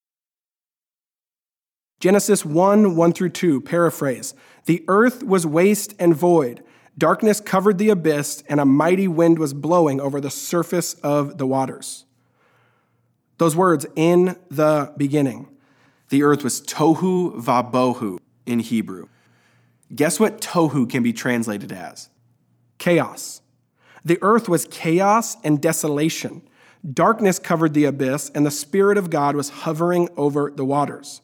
Genesis 2.00 2.46
1 2.46 2.96
1 2.96 3.14
through 3.14 3.30
2, 3.30 3.62
paraphrase. 3.62 4.34
The 4.66 4.84
earth 4.88 5.24
was 5.24 5.46
waste 5.46 5.94
and 6.00 6.16
void. 6.16 6.64
Darkness 6.98 7.40
covered 7.40 7.78
the 7.78 7.90
abyss, 7.90 8.44
and 8.50 8.60
a 8.60 8.66
mighty 8.66 9.08
wind 9.08 9.40
was 9.40 9.54
blowing 9.54 10.02
over 10.02 10.20
the 10.20 10.32
surface 10.32 10.94
of 10.96 11.38
the 11.38 11.46
waters. 11.46 12.06
Those 13.38 13.56
words, 13.56 13.86
in 13.96 14.36
the 14.50 14.94
beginning. 14.98 15.48
The 16.10 16.24
earth 16.24 16.44
was 16.44 16.62
tohu 16.62 17.40
vabohu 17.40 18.18
in 18.46 18.60
Hebrew. 18.60 19.10
Guess 19.94 20.20
what 20.20 20.42
tohu 20.42 20.90
can 20.90 21.04
be 21.04 21.14
translated 21.14 21.72
as? 21.72 22.10
chaos. 22.78 23.42
The 24.06 24.20
earth 24.22 24.48
was 24.48 24.66
chaos 24.70 25.38
and 25.44 25.62
desolation. 25.62 26.42
Darkness 26.94 27.40
covered 27.40 27.74
the 27.74 27.86
abyss, 27.86 28.32
and 28.34 28.46
the 28.46 28.52
Spirit 28.52 28.98
of 28.98 29.10
God 29.10 29.36
was 29.36 29.50
hovering 29.50 30.10
over 30.16 30.52
the 30.56 30.66
waters. 30.66 31.22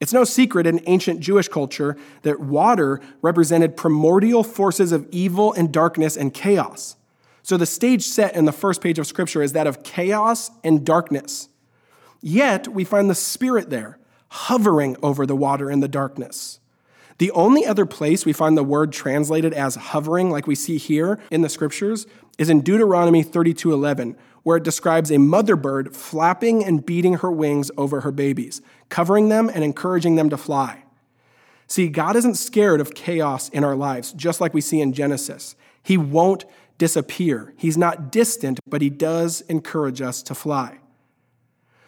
It's 0.00 0.14
no 0.14 0.24
secret 0.24 0.66
in 0.66 0.80
ancient 0.86 1.20
Jewish 1.20 1.48
culture 1.48 1.96
that 2.22 2.40
water 2.40 3.00
represented 3.20 3.76
primordial 3.76 4.42
forces 4.42 4.92
of 4.92 5.06
evil 5.10 5.52
and 5.52 5.70
darkness 5.70 6.16
and 6.16 6.32
chaos. 6.32 6.96
So 7.42 7.56
the 7.56 7.66
stage 7.66 8.04
set 8.04 8.34
in 8.34 8.46
the 8.46 8.52
first 8.52 8.80
page 8.80 8.98
of 8.98 9.06
Scripture 9.06 9.42
is 9.42 9.52
that 9.52 9.66
of 9.66 9.82
chaos 9.82 10.50
and 10.64 10.84
darkness. 10.84 11.48
Yet 12.22 12.68
we 12.68 12.84
find 12.84 13.10
the 13.10 13.14
Spirit 13.14 13.70
there, 13.70 13.98
hovering 14.28 14.96
over 15.02 15.26
the 15.26 15.36
water 15.36 15.68
and 15.68 15.82
the 15.82 15.88
darkness. 15.88 16.60
The 17.18 17.30
only 17.32 17.66
other 17.66 17.84
place 17.84 18.24
we 18.24 18.32
find 18.32 18.56
the 18.56 18.64
word 18.64 18.92
translated 18.92 19.52
as 19.52 19.74
hovering, 19.74 20.30
like 20.30 20.46
we 20.46 20.54
see 20.54 20.78
here 20.78 21.20
in 21.30 21.42
the 21.42 21.50
scriptures, 21.50 22.06
is 22.40 22.48
in 22.48 22.62
Deuteronomy 22.62 23.22
32:11, 23.22 24.16
where 24.44 24.56
it 24.56 24.64
describes 24.64 25.12
a 25.12 25.18
mother 25.18 25.56
bird 25.56 25.94
flapping 25.94 26.64
and 26.64 26.86
beating 26.86 27.18
her 27.18 27.30
wings 27.30 27.70
over 27.76 28.00
her 28.00 28.10
babies, 28.10 28.62
covering 28.88 29.28
them 29.28 29.50
and 29.52 29.62
encouraging 29.62 30.16
them 30.16 30.30
to 30.30 30.38
fly. 30.38 30.84
See, 31.66 31.88
God 31.88 32.16
isn't 32.16 32.36
scared 32.36 32.80
of 32.80 32.94
chaos 32.94 33.50
in 33.50 33.62
our 33.62 33.76
lives, 33.76 34.12
just 34.14 34.40
like 34.40 34.54
we 34.54 34.62
see 34.62 34.80
in 34.80 34.94
Genesis. 34.94 35.54
He 35.82 35.98
won't 35.98 36.46
disappear. 36.78 37.52
He's 37.58 37.76
not 37.76 38.10
distant, 38.10 38.58
but 38.66 38.80
he 38.80 38.88
does 38.88 39.42
encourage 39.42 40.00
us 40.00 40.22
to 40.22 40.34
fly. 40.34 40.78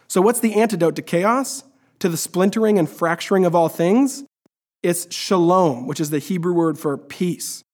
So, 0.06 0.20
what's 0.20 0.40
the 0.40 0.54
antidote 0.54 0.96
to 0.96 1.02
chaos? 1.02 1.64
To 2.00 2.10
the 2.10 2.18
splintering 2.18 2.78
and 2.78 2.90
fracturing 2.90 3.46
of 3.46 3.54
all 3.54 3.70
things? 3.70 4.24
It's 4.82 5.12
shalom, 5.14 5.86
which 5.86 5.98
is 5.98 6.10
the 6.10 6.18
Hebrew 6.18 6.52
word 6.52 6.78
for 6.78 6.98
peace. 6.98 7.64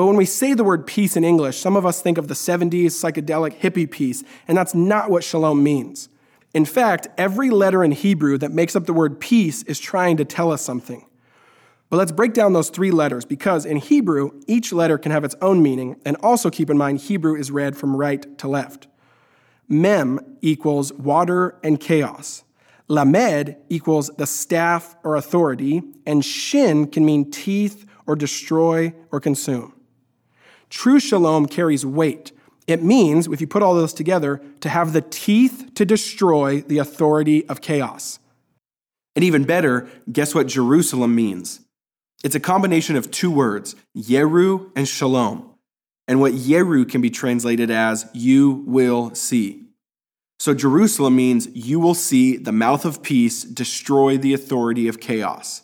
But 0.00 0.06
when 0.06 0.16
we 0.16 0.24
say 0.24 0.54
the 0.54 0.64
word 0.64 0.86
peace 0.86 1.14
in 1.14 1.24
English, 1.24 1.58
some 1.58 1.76
of 1.76 1.84
us 1.84 2.00
think 2.00 2.16
of 2.16 2.26
the 2.26 2.32
70s 2.32 2.86
psychedelic 2.86 3.60
hippie 3.60 3.90
peace, 3.90 4.24
and 4.48 4.56
that's 4.56 4.74
not 4.74 5.10
what 5.10 5.22
shalom 5.22 5.62
means. 5.62 6.08
In 6.54 6.64
fact, 6.64 7.08
every 7.18 7.50
letter 7.50 7.84
in 7.84 7.92
Hebrew 7.92 8.38
that 8.38 8.50
makes 8.50 8.74
up 8.74 8.86
the 8.86 8.94
word 8.94 9.20
peace 9.20 9.62
is 9.64 9.78
trying 9.78 10.16
to 10.16 10.24
tell 10.24 10.50
us 10.50 10.62
something. 10.62 11.04
But 11.90 11.98
let's 11.98 12.12
break 12.12 12.32
down 12.32 12.54
those 12.54 12.70
three 12.70 12.90
letters 12.90 13.26
because 13.26 13.66
in 13.66 13.76
Hebrew, 13.76 14.40
each 14.46 14.72
letter 14.72 14.96
can 14.96 15.12
have 15.12 15.22
its 15.22 15.34
own 15.42 15.62
meaning. 15.62 16.00
And 16.06 16.16
also 16.22 16.48
keep 16.48 16.70
in 16.70 16.78
mind, 16.78 17.00
Hebrew 17.00 17.36
is 17.36 17.50
read 17.50 17.76
from 17.76 17.94
right 17.94 18.38
to 18.38 18.48
left. 18.48 18.86
Mem 19.68 20.18
equals 20.40 20.94
water 20.94 21.58
and 21.62 21.78
chaos. 21.78 22.42
Lamed 22.88 23.54
equals 23.68 24.10
the 24.16 24.26
staff 24.26 24.96
or 25.04 25.16
authority. 25.16 25.82
And 26.06 26.24
Shin 26.24 26.86
can 26.86 27.04
mean 27.04 27.30
teeth 27.30 27.84
or 28.06 28.16
destroy 28.16 28.94
or 29.12 29.20
consume. 29.20 29.74
True 30.70 31.00
shalom 31.00 31.46
carries 31.46 31.84
weight. 31.84 32.32
It 32.66 32.82
means, 32.82 33.26
if 33.26 33.40
you 33.40 33.46
put 33.46 33.62
all 33.62 33.74
those 33.74 33.92
together, 33.92 34.40
to 34.60 34.68
have 34.68 34.92
the 34.92 35.02
teeth 35.02 35.72
to 35.74 35.84
destroy 35.84 36.60
the 36.60 36.78
authority 36.78 37.46
of 37.48 37.60
chaos. 37.60 38.20
And 39.16 39.24
even 39.24 39.44
better, 39.44 39.88
guess 40.10 40.34
what 40.34 40.46
Jerusalem 40.46 41.14
means? 41.14 41.60
It's 42.22 42.36
a 42.36 42.40
combination 42.40 42.96
of 42.96 43.10
two 43.10 43.30
words, 43.30 43.74
Yeru 43.96 44.70
and 44.76 44.86
Shalom. 44.86 45.50
And 46.06 46.20
what 46.20 46.32
Yeru 46.32 46.88
can 46.88 47.00
be 47.00 47.10
translated 47.10 47.70
as 47.70 48.08
you 48.12 48.64
will 48.66 49.14
see. 49.14 49.64
So 50.38 50.54
Jerusalem 50.54 51.16
means 51.16 51.48
you 51.54 51.80
will 51.80 51.94
see 51.94 52.36
the 52.36 52.52
mouth 52.52 52.84
of 52.84 53.02
peace 53.02 53.42
destroy 53.42 54.16
the 54.16 54.32
authority 54.32 54.88
of 54.88 55.00
chaos. 55.00 55.62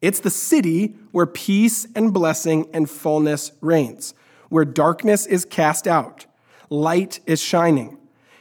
It's 0.00 0.20
the 0.20 0.30
city 0.30 0.96
where 1.12 1.26
peace 1.26 1.86
and 1.94 2.12
blessing 2.12 2.68
and 2.72 2.88
fullness 2.88 3.52
reigns, 3.60 4.14
where 4.50 4.66
darkness 4.66 5.24
is 5.24 5.46
cast 5.46 5.88
out, 5.88 6.26
light 6.68 7.20
is 7.26 7.40
shining. 7.40 7.96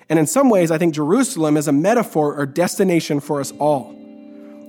And 0.10 0.20
in 0.20 0.28
some 0.28 0.50
ways, 0.50 0.72
I 0.72 0.78
think 0.78 0.94
Jerusalem 0.94 1.56
is 1.56 1.68
a 1.68 1.72
metaphor 1.72 2.36
or 2.36 2.46
destination 2.46 3.20
for 3.20 3.40
us 3.40 3.54
all. 3.60 3.96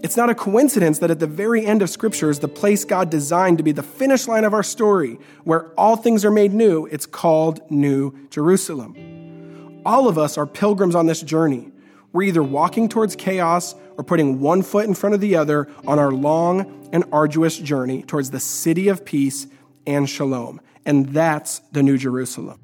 It's 0.02 0.16
not 0.16 0.30
a 0.30 0.34
coincidence 0.34 0.98
that 1.00 1.10
at 1.10 1.18
the 1.18 1.26
very 1.26 1.66
end 1.66 1.82
of 1.82 1.90
Scripture 1.90 2.30
is 2.30 2.38
the 2.38 2.48
place 2.48 2.84
God 2.84 3.10
designed 3.10 3.58
to 3.58 3.64
be 3.64 3.72
the 3.72 3.82
finish 3.82 4.26
line 4.28 4.44
of 4.44 4.54
our 4.54 4.62
story, 4.62 5.18
where 5.44 5.68
all 5.78 5.96
things 5.96 6.24
are 6.24 6.30
made 6.30 6.54
new. 6.54 6.86
It's 6.86 7.04
called 7.04 7.60
New 7.70 8.28
Jerusalem. 8.28 9.82
All 9.84 10.08
of 10.08 10.16
us 10.16 10.38
are 10.38 10.46
pilgrims 10.46 10.94
on 10.94 11.06
this 11.06 11.20
journey. 11.22 11.70
We're 12.12 12.24
either 12.24 12.42
walking 12.42 12.88
towards 12.88 13.14
chaos 13.14 13.74
or 13.96 14.04
putting 14.04 14.40
one 14.40 14.62
foot 14.62 14.86
in 14.86 14.94
front 14.94 15.14
of 15.14 15.20
the 15.20 15.36
other 15.36 15.68
on 15.86 15.98
our 15.98 16.10
long 16.10 16.88
and 16.92 17.04
arduous 17.12 17.58
journey 17.58 18.02
towards 18.02 18.30
the 18.30 18.40
city 18.40 18.88
of 18.88 19.04
peace 19.04 19.46
and 19.86 20.08
shalom. 20.08 20.60
And 20.86 21.06
that's 21.10 21.60
the 21.72 21.82
New 21.82 21.98
Jerusalem. 21.98 22.60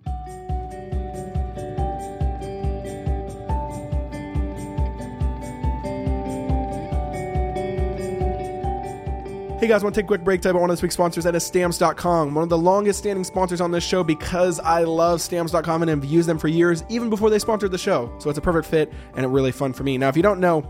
Hey 9.58 9.68
guys, 9.68 9.82
I 9.82 9.86
want 9.86 9.94
to 9.96 10.00
take 10.00 10.04
a 10.04 10.08
quick 10.08 10.22
break 10.22 10.42
to 10.42 10.52
one 10.52 10.70
of 10.70 10.76
this 10.76 10.82
week's 10.82 10.94
sponsors. 10.94 11.24
That 11.24 11.34
is 11.34 11.44
Stamps.com, 11.44 12.34
one 12.34 12.42
of 12.44 12.48
the 12.50 12.58
longest 12.58 13.00
standing 13.00 13.24
sponsors 13.24 13.60
on 13.60 13.72
this 13.72 13.82
show 13.82 14.04
because 14.04 14.60
I 14.60 14.84
love 14.84 15.20
Stamps.com 15.20 15.82
and 15.82 15.88
have 15.88 16.04
used 16.04 16.28
them 16.28 16.38
for 16.38 16.46
years, 16.46 16.84
even 16.88 17.10
before 17.10 17.30
they 17.30 17.40
sponsored 17.40 17.72
the 17.72 17.78
show. 17.78 18.14
So 18.20 18.30
it's 18.30 18.38
a 18.38 18.42
perfect 18.42 18.68
fit 18.68 18.92
and 19.16 19.24
it 19.24 19.28
really 19.28 19.50
fun 19.50 19.72
for 19.72 19.82
me. 19.82 19.98
Now, 19.98 20.08
if 20.08 20.16
you 20.16 20.22
don't 20.22 20.38
know, 20.38 20.62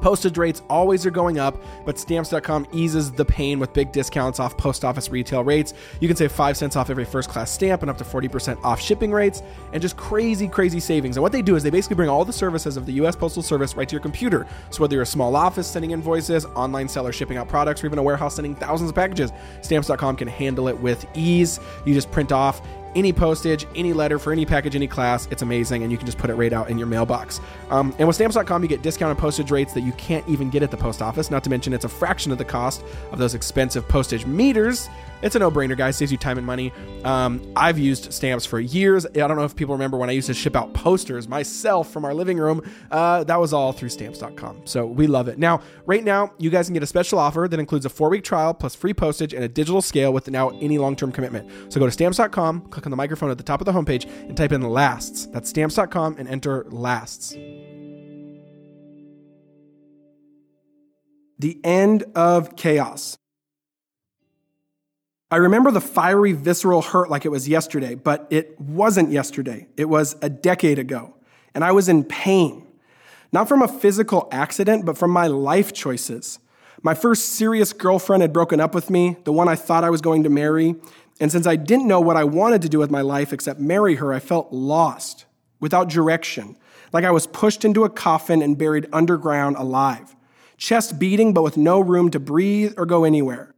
Postage 0.00 0.38
rates 0.38 0.62
always 0.68 1.04
are 1.04 1.10
going 1.10 1.38
up, 1.38 1.62
but 1.84 1.98
stamps.com 1.98 2.66
eases 2.72 3.10
the 3.12 3.24
pain 3.24 3.58
with 3.58 3.72
big 3.72 3.92
discounts 3.92 4.40
off 4.40 4.56
post 4.56 4.84
office 4.84 5.10
retail 5.10 5.44
rates. 5.44 5.74
You 6.00 6.08
can 6.08 6.16
save 6.16 6.32
5 6.32 6.56
cents 6.56 6.76
off 6.76 6.90
every 6.90 7.04
first 7.04 7.28
class 7.28 7.50
stamp 7.50 7.82
and 7.82 7.90
up 7.90 7.98
to 7.98 8.04
40% 8.04 8.62
off 8.64 8.80
shipping 8.80 9.12
rates, 9.12 9.42
and 9.72 9.82
just 9.82 9.96
crazy, 9.96 10.48
crazy 10.48 10.80
savings. 10.80 11.16
And 11.16 11.22
what 11.22 11.32
they 11.32 11.42
do 11.42 11.56
is 11.56 11.62
they 11.62 11.70
basically 11.70 11.96
bring 11.96 12.08
all 12.08 12.24
the 12.24 12.32
services 12.32 12.76
of 12.76 12.86
the 12.86 12.92
US 12.92 13.14
Postal 13.16 13.42
Service 13.42 13.76
right 13.76 13.88
to 13.88 13.94
your 13.94 14.02
computer. 14.02 14.46
So 14.70 14.80
whether 14.80 14.94
you're 14.94 15.02
a 15.02 15.06
small 15.06 15.36
office 15.36 15.66
sending 15.66 15.90
invoices, 15.90 16.44
online 16.46 16.88
seller 16.88 17.12
shipping 17.12 17.36
out 17.36 17.48
products, 17.48 17.82
or 17.82 17.86
even 17.86 17.98
a 17.98 18.02
warehouse 18.02 18.36
sending 18.36 18.54
thousands 18.54 18.90
of 18.90 18.96
packages, 18.96 19.32
stamps.com 19.62 20.16
can 20.16 20.28
handle 20.28 20.68
it 20.68 20.78
with 20.78 21.06
ease. 21.14 21.60
You 21.84 21.94
just 21.94 22.10
print 22.10 22.32
off 22.32 22.62
any 22.94 23.12
postage, 23.12 23.66
any 23.74 23.92
letter 23.92 24.18
for 24.18 24.32
any 24.32 24.44
package, 24.44 24.74
any 24.74 24.86
class. 24.86 25.28
It's 25.30 25.42
amazing, 25.42 25.82
and 25.82 25.92
you 25.92 25.98
can 25.98 26.06
just 26.06 26.18
put 26.18 26.30
it 26.30 26.34
right 26.34 26.52
out 26.52 26.70
in 26.70 26.78
your 26.78 26.86
mailbox. 26.86 27.40
Um, 27.70 27.94
and 27.98 28.06
with 28.06 28.16
stamps.com, 28.16 28.62
you 28.62 28.68
get 28.68 28.82
discounted 28.82 29.18
postage 29.18 29.50
rates 29.50 29.72
that 29.74 29.82
you 29.82 29.92
can't 29.92 30.26
even 30.28 30.50
get 30.50 30.62
at 30.62 30.70
the 30.70 30.76
post 30.76 31.02
office. 31.02 31.30
Not 31.30 31.44
to 31.44 31.50
mention, 31.50 31.72
it's 31.72 31.84
a 31.84 31.88
fraction 31.88 32.32
of 32.32 32.38
the 32.38 32.44
cost 32.44 32.82
of 33.12 33.18
those 33.18 33.34
expensive 33.34 33.86
postage 33.88 34.26
meters 34.26 34.88
it's 35.22 35.34
a 35.34 35.38
no-brainer, 35.38 35.76
guys. 35.76 35.96
Saves 35.96 36.12
you 36.12 36.18
time 36.18 36.38
and 36.38 36.46
money. 36.46 36.72
Um, 37.04 37.52
I've 37.56 37.78
used 37.78 38.12
stamps 38.12 38.46
for 38.46 38.60
years. 38.60 39.06
I 39.06 39.10
don't 39.10 39.36
know 39.36 39.44
if 39.44 39.56
people 39.56 39.74
remember 39.74 39.96
when 39.96 40.08
I 40.08 40.12
used 40.12 40.26
to 40.28 40.34
ship 40.34 40.56
out 40.56 40.72
posters 40.74 41.28
myself 41.28 41.90
from 41.90 42.04
our 42.04 42.14
living 42.14 42.38
room. 42.38 42.62
Uh, 42.90 43.24
that 43.24 43.38
was 43.38 43.52
all 43.52 43.72
through 43.72 43.90
stamps.com. 43.90 44.62
So 44.64 44.86
we 44.86 45.06
love 45.06 45.28
it. 45.28 45.38
Now, 45.38 45.62
right 45.86 46.04
now, 46.04 46.32
you 46.38 46.50
guys 46.50 46.66
can 46.66 46.74
get 46.74 46.82
a 46.82 46.86
special 46.86 47.18
offer 47.18 47.46
that 47.50 47.60
includes 47.60 47.86
a 47.86 47.90
four-week 47.90 48.24
trial 48.24 48.54
plus 48.54 48.74
free 48.74 48.94
postage 48.94 49.34
and 49.34 49.44
a 49.44 49.48
digital 49.48 49.82
scale 49.82 50.12
with 50.12 50.28
now 50.30 50.50
any 50.60 50.78
long-term 50.78 51.12
commitment. 51.12 51.72
So 51.72 51.80
go 51.80 51.86
to 51.86 51.92
stamps.com, 51.92 52.62
click 52.68 52.86
on 52.86 52.90
the 52.90 52.96
microphone 52.96 53.30
at 53.30 53.38
the 53.38 53.44
top 53.44 53.60
of 53.60 53.64
the 53.64 53.72
homepage, 53.72 54.10
and 54.28 54.36
type 54.36 54.52
in 54.52 54.62
lasts. 54.62 55.26
That's 55.26 55.48
stamps.com 55.48 56.16
and 56.18 56.28
enter 56.28 56.64
lasts. 56.70 57.34
The 61.38 61.58
end 61.64 62.04
of 62.14 62.54
chaos. 62.56 63.16
I 65.32 65.36
remember 65.36 65.70
the 65.70 65.80
fiery, 65.80 66.32
visceral 66.32 66.82
hurt 66.82 67.08
like 67.08 67.24
it 67.24 67.28
was 67.28 67.48
yesterday, 67.48 67.94
but 67.94 68.26
it 68.30 68.58
wasn't 68.60 69.12
yesterday. 69.12 69.68
It 69.76 69.84
was 69.84 70.16
a 70.22 70.28
decade 70.28 70.80
ago. 70.80 71.14
And 71.54 71.62
I 71.62 71.70
was 71.70 71.88
in 71.88 72.02
pain, 72.02 72.66
not 73.30 73.48
from 73.48 73.62
a 73.62 73.68
physical 73.68 74.28
accident, 74.32 74.84
but 74.84 74.98
from 74.98 75.12
my 75.12 75.28
life 75.28 75.72
choices. 75.72 76.40
My 76.82 76.94
first 76.94 77.30
serious 77.30 77.72
girlfriend 77.72 78.22
had 78.22 78.32
broken 78.32 78.58
up 78.58 78.74
with 78.74 78.90
me, 78.90 79.18
the 79.22 79.32
one 79.32 79.48
I 79.48 79.54
thought 79.54 79.84
I 79.84 79.90
was 79.90 80.00
going 80.00 80.24
to 80.24 80.30
marry. 80.30 80.74
And 81.20 81.30
since 81.30 81.46
I 81.46 81.54
didn't 81.54 81.86
know 81.86 82.00
what 82.00 82.16
I 82.16 82.24
wanted 82.24 82.62
to 82.62 82.68
do 82.68 82.80
with 82.80 82.90
my 82.90 83.02
life 83.02 83.32
except 83.32 83.60
marry 83.60 83.96
her, 83.96 84.12
I 84.12 84.18
felt 84.18 84.52
lost, 84.52 85.26
without 85.60 85.88
direction, 85.88 86.56
like 86.92 87.04
I 87.04 87.10
was 87.12 87.28
pushed 87.28 87.64
into 87.64 87.84
a 87.84 87.90
coffin 87.90 88.42
and 88.42 88.58
buried 88.58 88.88
underground 88.92 89.56
alive, 89.56 90.16
chest 90.56 90.98
beating, 90.98 91.32
but 91.34 91.42
with 91.42 91.56
no 91.56 91.78
room 91.78 92.10
to 92.10 92.18
breathe 92.18 92.74
or 92.76 92.84
go 92.84 93.04
anywhere. 93.04 93.54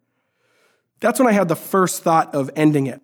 That's 1.02 1.18
when 1.18 1.28
I 1.28 1.32
had 1.32 1.48
the 1.48 1.56
first 1.56 2.04
thought 2.04 2.32
of 2.32 2.48
ending 2.54 2.86
it. 2.86 3.02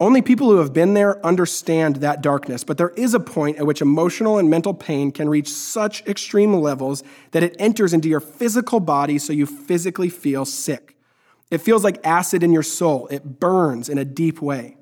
Only 0.00 0.22
people 0.22 0.48
who 0.48 0.56
have 0.56 0.72
been 0.72 0.94
there 0.94 1.24
understand 1.24 1.96
that 1.96 2.22
darkness, 2.22 2.64
but 2.64 2.78
there 2.78 2.90
is 2.90 3.12
a 3.12 3.20
point 3.20 3.58
at 3.58 3.66
which 3.66 3.82
emotional 3.82 4.38
and 4.38 4.48
mental 4.48 4.72
pain 4.72 5.12
can 5.12 5.28
reach 5.28 5.48
such 5.48 6.04
extreme 6.06 6.54
levels 6.54 7.02
that 7.32 7.42
it 7.42 7.54
enters 7.58 7.92
into 7.92 8.08
your 8.08 8.20
physical 8.20 8.80
body 8.80 9.18
so 9.18 9.34
you 9.34 9.44
physically 9.44 10.08
feel 10.08 10.46
sick. 10.46 10.96
It 11.50 11.58
feels 11.58 11.84
like 11.84 12.04
acid 12.06 12.42
in 12.42 12.52
your 12.52 12.62
soul, 12.62 13.06
it 13.08 13.38
burns 13.38 13.88
in 13.90 13.98
a 13.98 14.04
deep 14.04 14.40
way. 14.40 14.78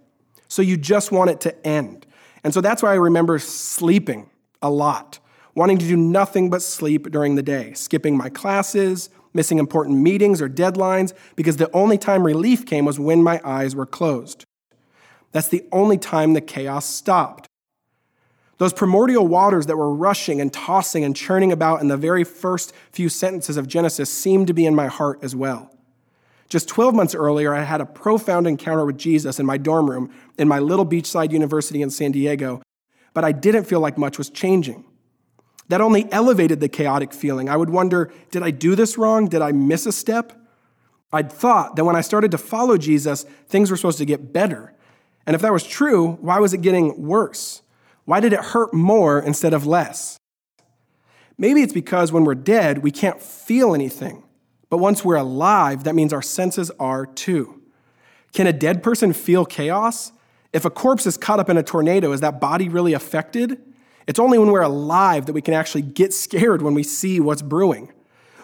So 0.47 0.63
you 0.63 0.77
just 0.77 1.11
want 1.11 1.31
it 1.31 1.41
to 1.43 1.67
end. 1.67 2.07
And 2.45 2.55
so 2.55 2.61
that's 2.61 2.83
why 2.85 2.91
I 2.91 2.97
remember 2.97 3.41
sleeping 3.41 4.31
a 4.63 4.71
lot, 4.71 5.19
wanting 5.57 5.79
to 5.79 5.87
do 5.87 5.97
nothing 5.97 6.51
but 6.51 6.63
sleep 6.63 7.11
during 7.11 7.35
the 7.35 7.43
day, 7.43 7.73
skipping 7.73 8.17
my 8.17 8.29
classes, 8.29 9.11
missing 9.35 9.59
important 9.59 9.99
meetings 9.99 10.41
or 10.41 10.49
deadlines, 10.49 11.13
because 11.37 11.57
the 11.57 11.71
only 11.73 11.99
time 11.99 12.23
relief 12.23 12.65
came 12.65 12.85
was 12.85 12.99
when 12.99 13.23
my 13.23 13.41
eyes 13.45 13.75
were 13.75 13.87
closed. 13.87 14.45
That's 15.33 15.49
the 15.49 15.65
only 15.73 15.99
time 15.99 16.33
the 16.33 16.41
chaos 16.41 16.87
stopped. 16.87 17.49
Those 18.59 18.73
primordial 18.73 19.27
waters 19.27 19.67
that 19.67 19.77
were 19.77 19.93
rushing 19.93 20.41
and 20.41 20.53
tossing 20.53 21.05
and 21.05 21.17
churning 21.17 21.51
about 21.51 21.81
in 21.81 21.89
the 21.89 21.97
very 21.97 22.23
first 22.23 22.73
few 22.93 23.09
sentences 23.09 23.57
of 23.57 23.67
Genesis 23.67 24.09
seemed 24.09 24.47
to 24.47 24.55
be 24.55 24.65
in 24.65 24.77
my 24.77 24.87
heart 24.87 25.19
as 25.23 25.35
well. 25.35 25.71
Just 26.49 26.69
12 26.69 26.95
months 26.95 27.15
earlier, 27.17 27.53
I 27.53 27.63
had 27.65 27.81
a 27.81 27.87
profound 27.87 28.47
encounter 28.47 28.85
with 28.85 28.97
Jesus 28.97 29.41
in 29.41 29.47
my 29.47 29.59
dorm 29.59 29.91
room 29.91 30.11
in 30.39 30.47
my 30.47 30.61
little 30.61 30.87
beachside 30.87 31.33
university 31.33 31.83
in 31.83 31.91
San 31.91 32.13
Diego, 32.13 32.63
but 33.13 33.25
I 33.25 33.33
didn't 33.33 33.65
feel 33.65 33.81
like 33.81 33.99
much 33.99 34.19
was 34.19 34.31
changing. 34.31 34.85
That 35.69 35.81
only 35.81 36.11
elevated 36.13 36.61
the 36.61 36.69
chaotic 36.69 37.13
feeling. 37.13 37.49
I 37.49 37.57
would 37.57 37.71
wonder 37.71 38.13
did 38.31 38.43
I 38.43 38.51
do 38.51 38.75
this 38.75 38.99
wrong? 38.99 39.29
Did 39.29 39.43
I 39.43 39.53
miss 39.53 39.87
a 39.87 39.93
step? 39.93 40.33
I'd 41.13 41.33
thought 41.33 41.77
that 41.77 41.85
when 41.85 41.97
I 41.97 42.01
started 42.01 42.31
to 42.33 42.39
follow 42.39 42.77
Jesus, 42.77 43.25
things 43.49 43.71
were 43.71 43.77
supposed 43.77 43.99
to 43.99 44.05
get 44.05 44.33
better. 44.33 44.75
And 45.27 45.35
if 45.35 45.43
that 45.43 45.53
was 45.53 45.65
true, 45.65 46.13
why 46.21 46.39
was 46.41 46.53
it 46.53 46.61
getting 46.61 47.01
worse? 47.03 47.63
Why 48.05 48.21
did 48.21 48.33
it 48.33 48.41
hurt 48.41 48.75
more 48.75 49.21
instead 49.21 49.55
of 49.55 49.67
less? 49.67 50.19
Maybe 51.39 51.63
it's 51.63 51.73
because 51.73 52.13
when 52.13 52.25
we're 52.25 52.35
dead, 52.35 52.79
we 52.79 52.91
can't 52.91 53.21
feel 53.23 53.75
anything. 53.75 54.25
But 54.71 54.79
once 54.79 55.05
we're 55.05 55.17
alive, 55.17 55.85
that 55.85 55.95
means 55.95 56.13
our 56.13 56.23
senses 56.23 56.71
are 56.79 57.07
too. 57.07 57.63
Can 58.33 58.47
a 58.47 58.53
dead 58.53 58.83
person 58.83 59.13
feel 59.13 59.45
chaos? 59.45 60.13
If 60.53 60.65
a 60.65 60.71
corpse 60.71 61.07
is 61.07 61.17
caught 61.17 61.41
up 61.41 61.49
in 61.49 61.57
a 61.57 61.63
tornado, 61.63 62.13
is 62.13 62.21
that 62.21 62.41
body 62.41 62.69
really 62.69 62.93
affected? 62.93 63.61
It's 64.07 64.19
only 64.19 64.39
when 64.39 64.51
we're 64.51 64.63
alive 64.63 65.27
that 65.27 65.33
we 65.33 65.43
can 65.43 65.55
actually 65.55 65.83
get 65.83 66.13
scared 66.13 66.63
when 66.63 66.75
we 66.75 66.83
see 66.83 67.21
what's 67.21 67.43
brewing. 67.43 67.93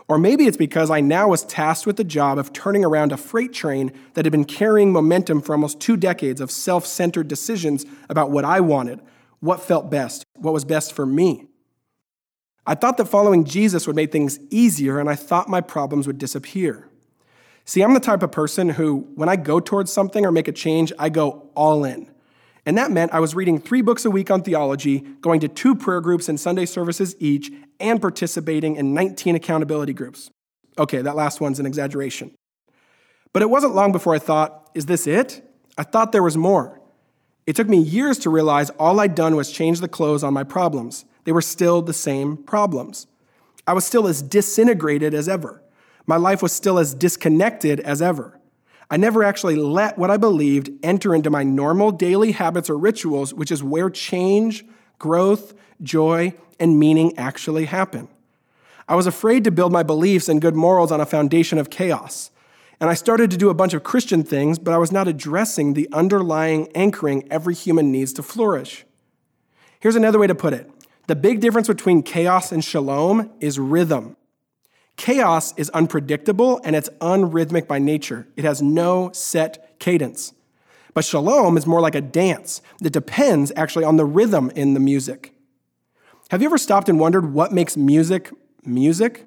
Or 0.08 0.18
maybe 0.18 0.46
it's 0.46 0.56
because 0.56 0.90
I 0.90 1.00
now 1.00 1.28
was 1.28 1.44
tasked 1.44 1.86
with 1.86 1.96
the 1.96 2.02
job 2.02 2.36
of 2.36 2.52
turning 2.52 2.84
around 2.84 3.12
a 3.12 3.16
freight 3.16 3.52
train 3.52 3.92
that 4.14 4.24
had 4.24 4.32
been 4.32 4.44
carrying 4.44 4.92
momentum 4.92 5.40
for 5.40 5.52
almost 5.52 5.78
two 5.78 5.96
decades 5.96 6.40
of 6.40 6.50
self 6.50 6.84
centered 6.84 7.28
decisions 7.28 7.86
about 8.08 8.30
what 8.30 8.44
I 8.44 8.58
wanted, 8.58 9.00
what 9.38 9.62
felt 9.62 9.88
best, 9.88 10.24
what 10.34 10.52
was 10.52 10.64
best 10.64 10.92
for 10.92 11.06
me. 11.06 11.46
I 12.66 12.74
thought 12.74 12.96
that 12.96 13.06
following 13.06 13.44
Jesus 13.44 13.86
would 13.86 13.94
make 13.94 14.10
things 14.10 14.40
easier, 14.50 14.98
and 14.98 15.08
I 15.08 15.14
thought 15.14 15.48
my 15.48 15.60
problems 15.60 16.08
would 16.08 16.18
disappear. 16.18 16.88
See, 17.64 17.82
I'm 17.82 17.94
the 17.94 18.00
type 18.00 18.24
of 18.24 18.32
person 18.32 18.70
who, 18.70 19.08
when 19.14 19.28
I 19.28 19.36
go 19.36 19.60
towards 19.60 19.92
something 19.92 20.26
or 20.26 20.32
make 20.32 20.48
a 20.48 20.52
change, 20.52 20.92
I 20.98 21.08
go 21.08 21.50
all 21.54 21.84
in. 21.84 22.09
And 22.66 22.76
that 22.76 22.90
meant 22.90 23.12
I 23.12 23.20
was 23.20 23.34
reading 23.34 23.58
three 23.58 23.82
books 23.82 24.04
a 24.04 24.10
week 24.10 24.30
on 24.30 24.42
theology, 24.42 25.00
going 25.20 25.40
to 25.40 25.48
two 25.48 25.74
prayer 25.74 26.00
groups 26.00 26.28
and 26.28 26.38
Sunday 26.38 26.66
services 26.66 27.14
each, 27.18 27.50
and 27.78 28.00
participating 28.00 28.76
in 28.76 28.92
19 28.92 29.34
accountability 29.34 29.92
groups. 29.92 30.30
Okay, 30.78 31.02
that 31.02 31.16
last 31.16 31.40
one's 31.40 31.58
an 31.58 31.66
exaggeration. 31.66 32.34
But 33.32 33.42
it 33.42 33.50
wasn't 33.50 33.74
long 33.74 33.92
before 33.92 34.14
I 34.14 34.18
thought, 34.18 34.70
is 34.74 34.86
this 34.86 35.06
it? 35.06 35.42
I 35.78 35.82
thought 35.82 36.12
there 36.12 36.22
was 36.22 36.36
more. 36.36 36.80
It 37.46 37.56
took 37.56 37.68
me 37.68 37.78
years 37.78 38.18
to 38.20 38.30
realize 38.30 38.70
all 38.70 39.00
I'd 39.00 39.14
done 39.14 39.36
was 39.36 39.50
change 39.50 39.80
the 39.80 39.88
clothes 39.88 40.22
on 40.22 40.34
my 40.34 40.44
problems. 40.44 41.04
They 41.24 41.32
were 41.32 41.42
still 41.42 41.82
the 41.82 41.92
same 41.92 42.36
problems. 42.36 43.06
I 43.66 43.72
was 43.72 43.84
still 43.84 44.06
as 44.08 44.22
disintegrated 44.22 45.14
as 45.14 45.28
ever. 45.28 45.62
My 46.06 46.16
life 46.16 46.42
was 46.42 46.52
still 46.52 46.78
as 46.78 46.94
disconnected 46.94 47.80
as 47.80 48.02
ever. 48.02 48.39
I 48.90 48.96
never 48.96 49.22
actually 49.22 49.54
let 49.54 49.96
what 49.96 50.10
I 50.10 50.16
believed 50.16 50.70
enter 50.82 51.14
into 51.14 51.30
my 51.30 51.44
normal 51.44 51.92
daily 51.92 52.32
habits 52.32 52.68
or 52.68 52.76
rituals, 52.76 53.32
which 53.32 53.52
is 53.52 53.62
where 53.62 53.88
change, 53.88 54.64
growth, 54.98 55.54
joy, 55.80 56.34
and 56.58 56.78
meaning 56.78 57.16
actually 57.16 57.66
happen. 57.66 58.08
I 58.88 58.96
was 58.96 59.06
afraid 59.06 59.44
to 59.44 59.52
build 59.52 59.70
my 59.70 59.84
beliefs 59.84 60.28
and 60.28 60.40
good 60.40 60.56
morals 60.56 60.90
on 60.90 61.00
a 61.00 61.06
foundation 61.06 61.58
of 61.58 61.70
chaos. 61.70 62.32
And 62.80 62.90
I 62.90 62.94
started 62.94 63.30
to 63.30 63.36
do 63.36 63.48
a 63.48 63.54
bunch 63.54 63.74
of 63.74 63.84
Christian 63.84 64.24
things, 64.24 64.58
but 64.58 64.74
I 64.74 64.78
was 64.78 64.90
not 64.90 65.06
addressing 65.06 65.74
the 65.74 65.88
underlying 65.92 66.68
anchoring 66.74 67.28
every 67.30 67.54
human 67.54 67.92
needs 67.92 68.12
to 68.14 68.22
flourish. 68.24 68.84
Here's 69.78 69.96
another 69.96 70.18
way 70.18 70.26
to 70.26 70.34
put 70.34 70.52
it 70.52 70.68
the 71.06 71.14
big 71.14 71.40
difference 71.40 71.68
between 71.68 72.02
chaos 72.02 72.50
and 72.50 72.64
shalom 72.64 73.30
is 73.40 73.58
rhythm. 73.58 74.16
Chaos 74.96 75.54
is 75.56 75.70
unpredictable 75.70 76.60
and 76.64 76.76
it's 76.76 76.88
unrhythmic 77.00 77.66
by 77.66 77.78
nature. 77.78 78.26
It 78.36 78.44
has 78.44 78.60
no 78.60 79.10
set 79.12 79.78
cadence. 79.78 80.32
But 80.92 81.04
shalom 81.04 81.56
is 81.56 81.66
more 81.66 81.80
like 81.80 81.94
a 81.94 82.00
dance 82.00 82.62
that 82.80 82.90
depends 82.90 83.52
actually 83.56 83.84
on 83.84 83.96
the 83.96 84.04
rhythm 84.04 84.50
in 84.54 84.74
the 84.74 84.80
music. 84.80 85.34
Have 86.30 86.42
you 86.42 86.48
ever 86.48 86.58
stopped 86.58 86.88
and 86.88 87.00
wondered 87.00 87.32
what 87.32 87.52
makes 87.52 87.76
music 87.76 88.30
music? 88.64 89.26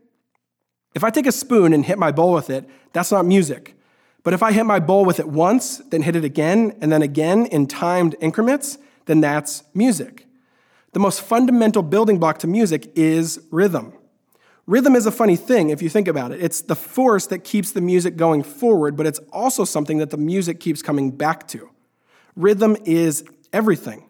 If 0.93 1.03
I 1.03 1.09
take 1.09 1.25
a 1.25 1.31
spoon 1.31 1.73
and 1.73 1.85
hit 1.85 1.97
my 1.97 2.11
bowl 2.11 2.33
with 2.33 2.49
it, 2.49 2.69
that's 2.91 3.11
not 3.11 3.25
music. 3.25 3.75
But 4.23 4.33
if 4.33 4.41
I 4.41 4.51
hit 4.51 4.65
my 4.65 4.79
bowl 4.79 5.03
with 5.03 5.19
it 5.19 5.27
once, 5.27 5.79
then 5.89 6.03
hit 6.03 6.15
it 6.15 6.23
again, 6.23 6.77
and 6.79 6.91
then 6.91 7.01
again 7.01 7.45
in 7.47 7.67
timed 7.67 8.15
increments, 8.21 8.77
then 9.05 9.19
that's 9.19 9.63
music. 9.73 10.27
The 10.93 10.99
most 10.99 11.21
fundamental 11.21 11.81
building 11.81 12.19
block 12.19 12.37
to 12.39 12.47
music 12.47 12.91
is 12.95 13.41
rhythm. 13.51 13.93
Rhythm 14.65 14.95
is 14.95 15.05
a 15.05 15.11
funny 15.11 15.35
thing 15.35 15.69
if 15.69 15.81
you 15.81 15.89
think 15.89 16.07
about 16.07 16.31
it. 16.31 16.41
It's 16.41 16.61
the 16.61 16.75
force 16.75 17.27
that 17.27 17.39
keeps 17.39 17.71
the 17.71 17.81
music 17.81 18.15
going 18.15 18.43
forward, 18.43 18.95
but 18.95 19.05
it's 19.05 19.19
also 19.31 19.65
something 19.65 19.97
that 19.97 20.09
the 20.09 20.17
music 20.17 20.59
keeps 20.59 20.81
coming 20.81 21.11
back 21.11 21.47
to. 21.49 21.69
Rhythm 22.35 22.77
is 22.85 23.25
everything. 23.51 24.09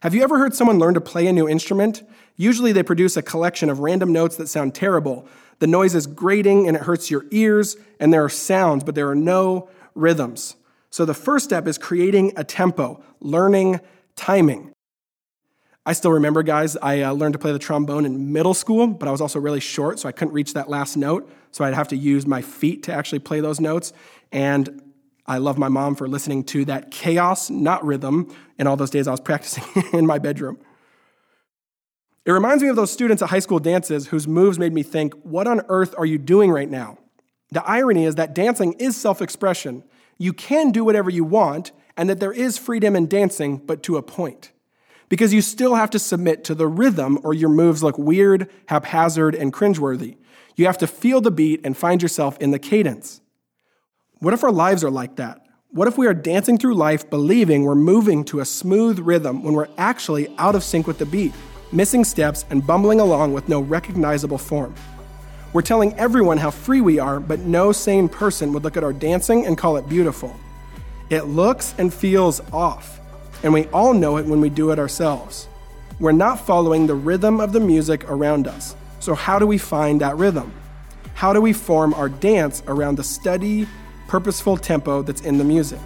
Have 0.00 0.16
you 0.16 0.24
ever 0.24 0.36
heard 0.38 0.52
someone 0.52 0.80
learn 0.80 0.94
to 0.94 1.00
play 1.00 1.28
a 1.28 1.32
new 1.32 1.48
instrument? 1.48 2.02
Usually 2.36 2.72
they 2.72 2.82
produce 2.82 3.16
a 3.16 3.22
collection 3.22 3.70
of 3.70 3.78
random 3.78 4.12
notes 4.12 4.36
that 4.36 4.48
sound 4.48 4.74
terrible. 4.74 5.28
The 5.60 5.68
noise 5.68 5.94
is 5.94 6.08
grating 6.08 6.66
and 6.66 6.76
it 6.76 6.82
hurts 6.82 7.08
your 7.08 7.24
ears, 7.30 7.76
and 8.00 8.12
there 8.12 8.24
are 8.24 8.28
sounds, 8.28 8.82
but 8.82 8.96
there 8.96 9.08
are 9.08 9.14
no 9.14 9.68
rhythms. 9.94 10.56
So 10.90 11.04
the 11.04 11.14
first 11.14 11.44
step 11.44 11.68
is 11.68 11.78
creating 11.78 12.32
a 12.36 12.42
tempo, 12.42 13.00
learning 13.20 13.80
timing. 14.16 14.71
I 15.84 15.94
still 15.94 16.12
remember, 16.12 16.44
guys, 16.44 16.76
I 16.76 17.02
uh, 17.02 17.12
learned 17.12 17.32
to 17.32 17.40
play 17.40 17.50
the 17.50 17.58
trombone 17.58 18.06
in 18.06 18.32
middle 18.32 18.54
school, 18.54 18.86
but 18.86 19.08
I 19.08 19.10
was 19.10 19.20
also 19.20 19.40
really 19.40 19.58
short, 19.58 19.98
so 19.98 20.08
I 20.08 20.12
couldn't 20.12 20.32
reach 20.32 20.54
that 20.54 20.68
last 20.68 20.96
note. 20.96 21.28
So 21.50 21.64
I'd 21.64 21.74
have 21.74 21.88
to 21.88 21.96
use 21.96 22.24
my 22.24 22.40
feet 22.40 22.84
to 22.84 22.92
actually 22.92 23.18
play 23.18 23.40
those 23.40 23.60
notes. 23.60 23.92
And 24.30 24.80
I 25.26 25.38
love 25.38 25.58
my 25.58 25.68
mom 25.68 25.96
for 25.96 26.06
listening 26.06 26.44
to 26.44 26.64
that 26.66 26.92
chaos, 26.92 27.50
not 27.50 27.84
rhythm, 27.84 28.32
in 28.58 28.68
all 28.68 28.76
those 28.76 28.90
days 28.90 29.08
I 29.08 29.10
was 29.10 29.20
practicing 29.30 29.64
in 29.92 30.06
my 30.06 30.18
bedroom. 30.18 30.58
It 32.24 32.30
reminds 32.30 32.62
me 32.62 32.68
of 32.68 32.76
those 32.76 32.92
students 32.92 33.20
at 33.20 33.30
high 33.30 33.40
school 33.40 33.58
dances 33.58 34.06
whose 34.06 34.28
moves 34.28 34.60
made 34.60 34.72
me 34.72 34.84
think, 34.84 35.14
what 35.24 35.48
on 35.48 35.62
earth 35.68 35.96
are 35.98 36.06
you 36.06 36.18
doing 36.18 36.52
right 36.52 36.70
now? 36.70 36.98
The 37.50 37.64
irony 37.64 38.04
is 38.04 38.14
that 38.14 38.34
dancing 38.34 38.74
is 38.74 38.96
self 38.96 39.20
expression. 39.20 39.82
You 40.16 40.32
can 40.32 40.70
do 40.70 40.84
whatever 40.84 41.10
you 41.10 41.24
want, 41.24 41.72
and 41.96 42.08
that 42.08 42.20
there 42.20 42.32
is 42.32 42.56
freedom 42.56 42.94
in 42.94 43.08
dancing, 43.08 43.56
but 43.56 43.82
to 43.82 43.96
a 43.96 44.02
point 44.02 44.52
because 45.12 45.34
you 45.34 45.42
still 45.42 45.74
have 45.74 45.90
to 45.90 45.98
submit 45.98 46.42
to 46.42 46.54
the 46.54 46.66
rhythm 46.66 47.18
or 47.22 47.34
your 47.34 47.50
moves 47.50 47.82
look 47.82 47.98
weird, 47.98 48.48
haphazard, 48.68 49.34
and 49.34 49.52
cringeworthy. 49.52 50.16
You 50.56 50.64
have 50.64 50.78
to 50.78 50.86
feel 50.86 51.20
the 51.20 51.30
beat 51.30 51.60
and 51.64 51.76
find 51.76 52.00
yourself 52.00 52.38
in 52.40 52.50
the 52.50 52.58
cadence. 52.58 53.20
What 54.20 54.32
if 54.32 54.42
our 54.42 54.50
lives 54.50 54.82
are 54.82 54.90
like 54.90 55.16
that? 55.16 55.44
What 55.68 55.86
if 55.86 55.98
we 55.98 56.06
are 56.06 56.14
dancing 56.14 56.56
through 56.56 56.76
life 56.76 57.10
believing 57.10 57.64
we're 57.64 57.74
moving 57.74 58.24
to 58.24 58.40
a 58.40 58.46
smooth 58.46 59.00
rhythm 59.00 59.42
when 59.42 59.52
we're 59.52 59.68
actually 59.76 60.34
out 60.38 60.54
of 60.54 60.64
sync 60.64 60.86
with 60.86 60.96
the 60.96 61.04
beat, 61.04 61.34
missing 61.72 62.04
steps, 62.04 62.46
and 62.48 62.66
bumbling 62.66 62.98
along 62.98 63.34
with 63.34 63.50
no 63.50 63.60
recognizable 63.60 64.38
form? 64.38 64.74
We're 65.52 65.60
telling 65.60 65.92
everyone 65.98 66.38
how 66.38 66.50
free 66.50 66.80
we 66.80 66.98
are, 66.98 67.20
but 67.20 67.40
no 67.40 67.70
sane 67.72 68.08
person 68.08 68.54
would 68.54 68.64
look 68.64 68.78
at 68.78 68.82
our 68.82 68.94
dancing 68.94 69.44
and 69.44 69.58
call 69.58 69.76
it 69.76 69.86
beautiful. 69.90 70.34
It 71.10 71.24
looks 71.24 71.74
and 71.76 71.92
feels 71.92 72.40
off 72.50 73.01
and 73.42 73.52
we 73.52 73.66
all 73.68 73.92
know 73.92 74.16
it 74.16 74.26
when 74.26 74.40
we 74.40 74.48
do 74.48 74.70
it 74.70 74.78
ourselves. 74.78 75.48
We're 75.98 76.12
not 76.12 76.44
following 76.46 76.86
the 76.86 76.94
rhythm 76.94 77.40
of 77.40 77.52
the 77.52 77.60
music 77.60 78.08
around 78.08 78.46
us. 78.46 78.76
So, 79.00 79.14
how 79.14 79.38
do 79.38 79.46
we 79.46 79.58
find 79.58 80.00
that 80.00 80.16
rhythm? 80.16 80.52
How 81.14 81.32
do 81.32 81.40
we 81.40 81.52
form 81.52 81.94
our 81.94 82.08
dance 82.08 82.62
around 82.66 82.96
the 82.96 83.04
steady, 83.04 83.66
purposeful 84.08 84.56
tempo 84.56 85.02
that's 85.02 85.20
in 85.22 85.38
the 85.38 85.44
music? 85.44 85.80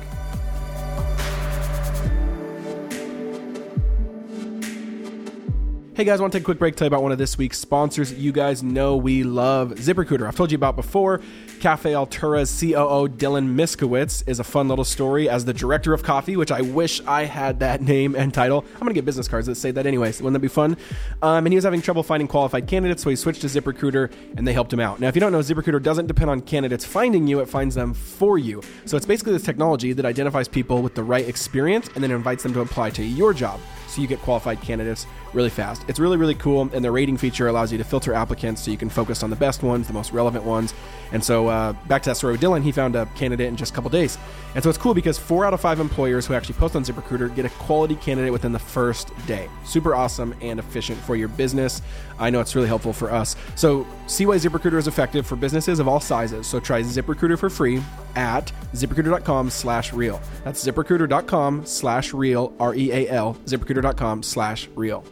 Hey 5.94 6.04
guys, 6.04 6.20
I 6.20 6.22
want 6.22 6.32
to 6.34 6.38
take 6.38 6.42
a 6.42 6.44
quick 6.44 6.58
break 6.58 6.74
to 6.74 6.78
tell 6.78 6.84
you 6.84 6.88
about 6.88 7.02
one 7.02 7.12
of 7.12 7.16
this 7.16 7.38
week's 7.38 7.58
sponsors 7.58 8.12
you 8.12 8.30
guys 8.30 8.62
know 8.62 8.98
we 8.98 9.22
love, 9.22 9.70
ZipRecruiter. 9.76 10.28
I've 10.28 10.36
told 10.36 10.52
you 10.52 10.56
about 10.56 10.76
before. 10.76 11.22
Cafe 11.60 11.94
Altura's 11.94 12.60
COO 12.60 13.08
Dylan 13.08 13.54
Miskowitz 13.54 14.22
is 14.28 14.38
a 14.38 14.44
fun 14.44 14.68
little 14.68 14.84
story 14.84 15.28
as 15.28 15.44
the 15.44 15.52
director 15.52 15.92
of 15.92 16.02
coffee, 16.02 16.36
which 16.36 16.52
I 16.52 16.60
wish 16.60 17.00
I 17.06 17.24
had 17.24 17.60
that 17.60 17.82
name 17.82 18.14
and 18.14 18.32
title. 18.32 18.64
I'm 18.74 18.80
going 18.80 18.90
to 18.90 18.94
get 18.94 19.04
business 19.04 19.28
cards 19.28 19.46
that 19.46 19.56
say 19.56 19.70
that 19.70 19.86
anyways. 19.86 20.20
Wouldn't 20.20 20.34
that 20.34 20.40
be 20.40 20.48
fun? 20.48 20.76
Um, 21.22 21.46
and 21.46 21.48
he 21.48 21.56
was 21.56 21.64
having 21.64 21.82
trouble 21.82 22.02
finding 22.02 22.28
qualified 22.28 22.66
candidates, 22.66 23.02
so 23.02 23.10
he 23.10 23.16
switched 23.16 23.40
to 23.40 23.46
ZipRecruiter 23.46 24.12
and 24.36 24.46
they 24.46 24.52
helped 24.52 24.72
him 24.72 24.80
out. 24.80 25.00
Now, 25.00 25.08
if 25.08 25.14
you 25.14 25.20
don't 25.20 25.32
know, 25.32 25.40
ZipRecruiter 25.40 25.82
doesn't 25.82 26.06
depend 26.06 26.30
on 26.30 26.40
candidates 26.42 26.84
finding 26.84 27.26
you, 27.26 27.40
it 27.40 27.48
finds 27.48 27.74
them 27.74 27.94
for 27.94 28.38
you. 28.38 28.62
So 28.84 28.96
it's 28.96 29.06
basically 29.06 29.32
this 29.32 29.42
technology 29.42 29.92
that 29.92 30.04
identifies 30.04 30.48
people 30.48 30.82
with 30.82 30.94
the 30.94 31.02
right 31.02 31.28
experience 31.28 31.88
and 31.94 32.04
then 32.04 32.10
invites 32.10 32.42
them 32.42 32.52
to 32.54 32.60
apply 32.60 32.90
to 32.90 33.04
your 33.04 33.32
job 33.32 33.60
so 33.88 34.02
you 34.02 34.06
get 34.06 34.20
qualified 34.20 34.60
candidates 34.60 35.06
really 35.32 35.50
fast. 35.50 35.84
It's 35.88 35.98
really, 35.98 36.16
really 36.16 36.34
cool. 36.34 36.68
And 36.72 36.84
the 36.84 36.90
rating 36.90 37.16
feature 37.16 37.48
allows 37.48 37.72
you 37.72 37.78
to 37.78 37.84
filter 37.84 38.12
applicants 38.12 38.62
so 38.62 38.70
you 38.70 38.76
can 38.76 38.90
focus 38.90 39.22
on 39.22 39.30
the 39.30 39.36
best 39.36 39.62
ones, 39.62 39.86
the 39.86 39.92
most 39.92 40.12
relevant 40.12 40.44
ones. 40.44 40.74
And 41.12 41.22
so, 41.22 41.48
uh, 41.56 41.72
back 41.88 42.02
to 42.02 42.10
that 42.10 42.16
story 42.16 42.32
with 42.32 42.40
Dylan, 42.40 42.62
he 42.62 42.70
found 42.70 42.96
a 42.96 43.06
candidate 43.14 43.48
in 43.48 43.56
just 43.56 43.72
a 43.72 43.74
couple 43.74 43.90
days. 43.90 44.18
And 44.54 44.62
so, 44.62 44.70
it's 44.70 44.78
cool 44.78 44.94
because 44.94 45.18
four 45.18 45.44
out 45.44 45.54
of 45.54 45.60
five 45.60 45.80
employers 45.80 46.26
who 46.26 46.34
actually 46.34 46.54
post 46.54 46.76
on 46.76 46.84
ZipRecruiter 46.84 47.34
get 47.34 47.44
a 47.44 47.50
quality 47.50 47.96
candidate 47.96 48.32
within 48.32 48.52
the 48.52 48.58
first 48.58 49.10
day. 49.26 49.48
Super 49.64 49.94
awesome 49.94 50.34
and 50.40 50.58
efficient 50.58 50.98
for 51.00 51.16
your 51.16 51.28
business. 51.28 51.82
I 52.18 52.30
know 52.30 52.40
it's 52.40 52.54
really 52.54 52.68
helpful 52.68 52.92
for 52.92 53.10
us. 53.10 53.36
So, 53.54 53.86
see 54.06 54.26
why 54.26 54.36
ZipRecruiter 54.36 54.78
is 54.78 54.86
effective 54.86 55.26
for 55.26 55.36
businesses 55.36 55.78
of 55.78 55.88
all 55.88 56.00
sizes. 56.00 56.46
So, 56.46 56.60
try 56.60 56.82
ZipRecruiter 56.82 57.38
for 57.38 57.50
free 57.50 57.82
at 58.14 58.52
ziprecruiter.com 58.72 59.50
slash 59.50 59.92
real. 59.92 60.20
That's 60.44 60.64
ziprecruiter.com 60.64 61.66
slash 61.66 62.12
real, 62.12 62.54
R 62.60 62.74
E 62.74 62.92
A 62.92 63.08
L, 63.08 63.34
ziprecruiter.com 63.46 64.22
slash 64.22 64.68
real. 64.74 65.04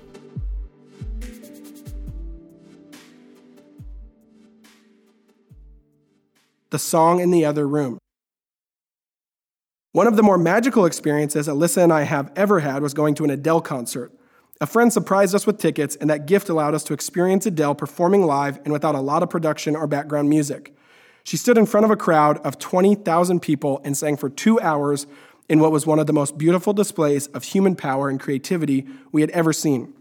The 6.74 6.78
Song 6.80 7.20
in 7.20 7.30
the 7.30 7.44
Other 7.44 7.68
Room. 7.68 7.98
One 9.92 10.08
of 10.08 10.16
the 10.16 10.24
more 10.24 10.36
magical 10.36 10.86
experiences 10.86 11.46
Alyssa 11.46 11.84
and 11.84 11.92
I 11.92 12.02
have 12.02 12.32
ever 12.34 12.58
had 12.58 12.82
was 12.82 12.94
going 12.94 13.14
to 13.14 13.22
an 13.22 13.30
Adele 13.30 13.60
concert. 13.60 14.10
A 14.60 14.66
friend 14.66 14.92
surprised 14.92 15.36
us 15.36 15.46
with 15.46 15.58
tickets, 15.58 15.94
and 15.94 16.10
that 16.10 16.26
gift 16.26 16.48
allowed 16.48 16.74
us 16.74 16.82
to 16.82 16.92
experience 16.92 17.46
Adele 17.46 17.76
performing 17.76 18.26
live 18.26 18.58
and 18.64 18.72
without 18.72 18.96
a 18.96 19.00
lot 19.00 19.22
of 19.22 19.30
production 19.30 19.76
or 19.76 19.86
background 19.86 20.28
music. 20.28 20.74
She 21.22 21.36
stood 21.36 21.58
in 21.58 21.66
front 21.66 21.84
of 21.84 21.92
a 21.92 21.96
crowd 21.96 22.38
of 22.38 22.58
20,000 22.58 23.38
people 23.40 23.80
and 23.84 23.96
sang 23.96 24.16
for 24.16 24.28
two 24.28 24.58
hours 24.58 25.06
in 25.48 25.60
what 25.60 25.70
was 25.70 25.86
one 25.86 26.00
of 26.00 26.08
the 26.08 26.12
most 26.12 26.36
beautiful 26.36 26.72
displays 26.72 27.28
of 27.28 27.44
human 27.44 27.76
power 27.76 28.08
and 28.08 28.18
creativity 28.18 28.84
we 29.12 29.20
had 29.20 29.30
ever 29.30 29.52
seen. 29.52 29.94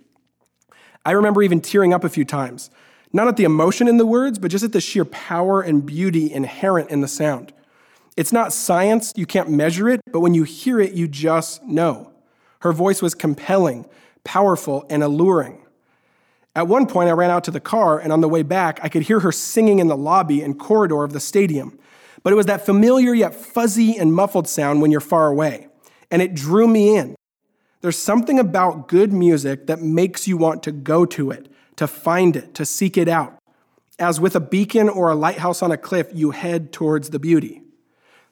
I 1.05 1.12
remember 1.12 1.43
even 1.43 1.62
tearing 1.62 1.93
up 1.93 2.03
a 2.03 2.09
few 2.09 2.25
times 2.25 2.71
not 3.13 3.28
at 3.28 3.38
the 3.38 3.43
emotion 3.43 3.88
in 3.88 3.97
the 3.97 4.06
words, 4.06 4.39
but 4.39 4.49
just 4.52 4.63
at 4.63 4.71
the 4.73 4.82
sheer 4.82 5.06
power 5.06 5.62
and 5.62 5.86
beauty 5.86 6.34
inherent 6.34 6.89
in 6.89 7.02
the 7.02 7.08
sound. 7.08 7.54
It's 8.17 8.34
not 8.34 8.52
science, 8.52 9.13
you 9.15 9.26
can't 9.26 9.49
measure 9.49 9.88
it, 9.88 10.02
but 10.12 10.19
when 10.19 10.34
you 10.34 10.43
hear 10.43 10.80
it, 10.80 10.93
you 10.93 11.08
just 11.08 11.63
know. 11.63 12.12
Her 12.60 12.73
voice 12.73 13.02
was 13.02 13.15
compelling, 13.15 13.86
powerful, 14.23 14.86
and 14.89 15.04
alluring. 15.04 15.60
At 16.56 16.67
one 16.67 16.86
point, 16.86 17.10
I 17.10 17.13
ran 17.13 17.32
out 17.32 17.43
to 17.45 17.52
the 17.52 17.60
car, 17.60 17.99
and 17.99 18.13
on 18.13 18.21
the 18.21 18.30
way 18.30 18.43
back, 18.43 18.80
I 18.84 18.89
could 18.89 19.04
hear 19.04 19.19
her 19.21 19.32
singing 19.32 19.80
in 19.80 19.88
the 19.88 19.97
lobby 19.97 20.41
and 20.41 20.60
corridor 20.60 21.04
of 21.04 21.13
the 21.13 21.19
stadium. 21.19 21.80
But 22.21 22.34
it 22.34 22.36
was 22.36 22.45
that 22.45 22.65
familiar 22.65 23.13
yet 23.13 23.36
fuzzy 23.36 23.97
and 23.97 24.13
muffled 24.13 24.47
sound 24.47 24.82
when 24.82 24.91
you're 24.91 25.02
far 25.02 25.28
away, 25.28 25.67
and 26.10 26.21
it 26.21 26.36
drew 26.36 26.67
me 26.67 26.95
in. 26.95 27.15
There's 27.82 27.97
something 27.97 28.39
about 28.39 28.88
good 28.88 29.12
music 29.12 29.67
that 29.67 29.82
makes 29.82 30.28
you 30.28 30.38
want 30.38 30.63
to 30.63 30.71
go 30.71 31.06
to 31.08 31.32
it, 31.32 31.52
to 31.75 31.88
find 31.88 32.36
it, 32.36 32.53
to 32.55 32.65
seek 32.65 32.97
it 32.97 33.07
out. 33.07 33.38
As 33.99 34.19
with 34.19 34.36
a 34.36 34.39
beacon 34.39 34.89
or 34.89 35.09
a 35.09 35.15
lighthouse 35.15 35.62
on 35.62 35.71
a 35.71 35.77
cliff, 35.77 36.07
you 36.13 36.31
head 36.31 36.71
towards 36.71 37.12
the 37.12 37.19
beauty. 37.19 37.62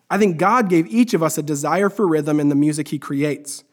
I 0.10 0.18
think 0.18 0.38
God 0.38 0.70
gave 0.70 0.88
each 0.88 1.14
of 1.14 1.24
us 1.24 1.38
a 1.38 1.44
desire 1.44 1.90
for 1.90 2.08
rhythm 2.08 2.40
in 2.40 2.50
the 2.50 2.56
music 2.56 2.90
He 2.90 3.00
creates. 3.00 3.64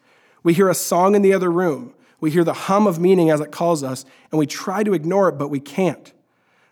We 0.43 0.53
hear 0.53 0.69
a 0.69 0.75
song 0.75 1.15
in 1.15 1.21
the 1.21 1.33
other 1.33 1.51
room, 1.51 1.93
we 2.21 2.31
hear 2.31 2.43
the 2.43 2.53
hum 2.53 2.87
of 2.87 2.99
meaning 2.99 3.29
as 3.29 3.39
it 3.39 3.51
calls 3.51 3.83
us, 3.83 4.05
and 4.31 4.39
we 4.39 4.45
try 4.45 4.83
to 4.83 4.93
ignore 4.93 5.29
it, 5.29 5.37
but 5.37 5.49
we 5.49 5.59
can't. 5.59 6.13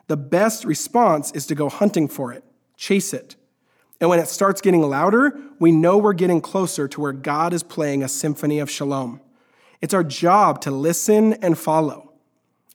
The 0.08 0.18
best 0.18 0.64
response 0.64 1.32
is 1.32 1.46
to 1.48 1.56
go 1.56 1.70
hunting 1.70 2.08
for 2.08 2.32
it, 2.32 2.44
chase 2.76 3.14
it. 3.14 3.36
And 4.00 4.10
when 4.10 4.20
it 4.20 4.28
starts 4.28 4.62
getting 4.62 4.82
louder, 4.82 5.40
we 5.60 5.72
know 5.72 5.98
we're 5.98 6.14
getting 6.14 6.40
closer 6.40 6.88
to 6.88 7.02
where 7.02 7.14
God 7.14 7.54
is 7.54 7.64
playing 7.64 8.04
a 8.04 8.08
symphony 8.08 8.60
of 8.60 8.70
shalom. 8.70 9.22
It's 9.82 9.94
our 9.94 10.04
job 10.04 10.62
to 10.62 10.72
listen 10.72 11.34
and 11.34 11.58
follow. 11.58 12.07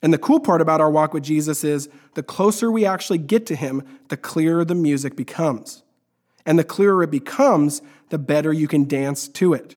And 0.03 0.13
the 0.13 0.17
cool 0.17 0.41
part 0.41 0.59
about 0.59 0.81
our 0.81 0.91
walk 0.91 1.13
with 1.13 1.23
Jesus 1.23 1.63
is 1.63 1.87
the 2.15 2.21
closer 2.21 2.69
we 2.69 2.85
actually 2.85 3.19
get 3.19 3.45
to 3.47 3.55
Him, 3.55 3.81
the 4.09 4.17
clearer 4.17 4.65
the 4.65 4.75
music 4.75 5.15
becomes. 5.15 5.81
And 6.45 6.59
the 6.59 6.65
clearer 6.65 7.03
it 7.03 7.09
becomes, 7.09 7.81
the 8.09 8.17
better 8.19 8.51
you 8.51 8.67
can 8.67 8.83
dance 8.83 9.29
to 9.29 9.53
it. 9.53 9.75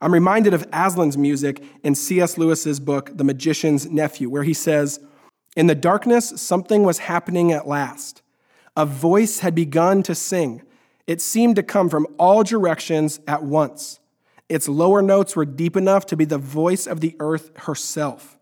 I'm 0.00 0.14
reminded 0.14 0.54
of 0.54 0.68
Aslan's 0.70 1.18
music 1.18 1.62
in 1.84 1.94
C.S. 1.94 2.38
Lewis's 2.38 2.80
book, 2.80 3.10
The 3.14 3.24
Magician's 3.24 3.90
Nephew, 3.90 4.30
where 4.30 4.44
he 4.44 4.54
says, 4.54 4.98
In 5.56 5.66
the 5.66 5.74
darkness, 5.74 6.40
something 6.40 6.84
was 6.84 6.98
happening 6.98 7.52
at 7.52 7.68
last. 7.68 8.22
A 8.76 8.86
voice 8.86 9.40
had 9.40 9.54
begun 9.54 10.02
to 10.04 10.14
sing. 10.14 10.62
It 11.06 11.20
seemed 11.20 11.56
to 11.56 11.62
come 11.62 11.90
from 11.90 12.06
all 12.18 12.44
directions 12.44 13.20
at 13.28 13.42
once. 13.42 14.00
Its 14.48 14.68
lower 14.68 15.02
notes 15.02 15.36
were 15.36 15.44
deep 15.44 15.76
enough 15.76 16.06
to 16.06 16.16
be 16.16 16.24
the 16.24 16.38
voice 16.38 16.86
of 16.86 17.00
the 17.00 17.14
earth 17.20 17.50
herself. 17.58 18.37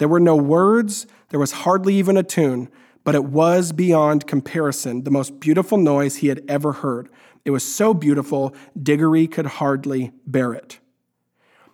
There 0.00 0.08
were 0.08 0.18
no 0.18 0.34
words, 0.34 1.06
there 1.28 1.38
was 1.38 1.52
hardly 1.52 1.94
even 1.96 2.16
a 2.16 2.22
tune, 2.22 2.70
but 3.04 3.14
it 3.14 3.22
was 3.22 3.70
beyond 3.70 4.26
comparison 4.26 5.04
the 5.04 5.10
most 5.10 5.38
beautiful 5.40 5.76
noise 5.76 6.16
he 6.16 6.28
had 6.28 6.42
ever 6.48 6.72
heard. 6.72 7.10
It 7.44 7.50
was 7.50 7.62
so 7.62 7.92
beautiful, 7.92 8.54
Diggory 8.82 9.26
could 9.26 9.44
hardly 9.44 10.12
bear 10.26 10.54
it. 10.54 10.78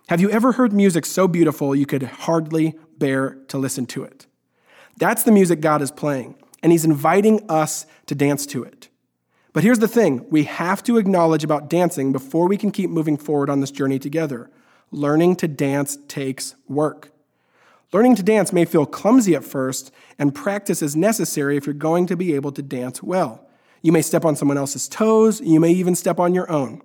Have 0.09 0.19
you 0.19 0.29
ever 0.29 0.51
heard 0.51 0.73
music 0.73 1.05
so 1.05 1.29
beautiful 1.29 1.73
you 1.73 1.85
could 1.85 2.03
hardly 2.03 2.75
bear 2.97 3.37
to 3.47 3.57
listen 3.57 3.85
to 3.85 4.03
it? 4.03 4.27
That's 4.97 5.23
the 5.23 5.31
music 5.31 5.61
God 5.61 5.81
is 5.81 5.89
playing, 5.89 6.35
and 6.61 6.73
He's 6.73 6.83
inviting 6.83 7.49
us 7.49 7.85
to 8.07 8.15
dance 8.15 8.45
to 8.47 8.61
it. 8.61 8.89
But 9.53 9.63
here's 9.63 9.79
the 9.79 9.87
thing 9.87 10.25
we 10.29 10.43
have 10.43 10.83
to 10.83 10.97
acknowledge 10.97 11.45
about 11.45 11.69
dancing 11.69 12.11
before 12.11 12.49
we 12.49 12.57
can 12.57 12.71
keep 12.71 12.89
moving 12.89 13.15
forward 13.15 13.49
on 13.49 13.61
this 13.61 13.71
journey 13.71 13.99
together. 13.99 14.51
Learning 14.91 15.33
to 15.37 15.47
dance 15.47 15.97
takes 16.09 16.55
work. 16.67 17.13
Learning 17.93 18.15
to 18.15 18.23
dance 18.23 18.51
may 18.51 18.65
feel 18.65 18.85
clumsy 18.85 19.33
at 19.33 19.45
first, 19.45 19.91
and 20.19 20.35
practice 20.35 20.81
is 20.81 20.95
necessary 20.95 21.55
if 21.55 21.65
you're 21.65 21.73
going 21.73 22.05
to 22.07 22.17
be 22.17 22.35
able 22.35 22.51
to 22.51 22.61
dance 22.61 23.01
well. 23.01 23.47
You 23.81 23.93
may 23.93 24.01
step 24.01 24.25
on 24.25 24.35
someone 24.35 24.57
else's 24.57 24.89
toes, 24.89 25.39
you 25.39 25.59
may 25.59 25.71
even 25.71 25.95
step 25.95 26.19
on 26.19 26.33
your 26.33 26.51
own. 26.51 26.81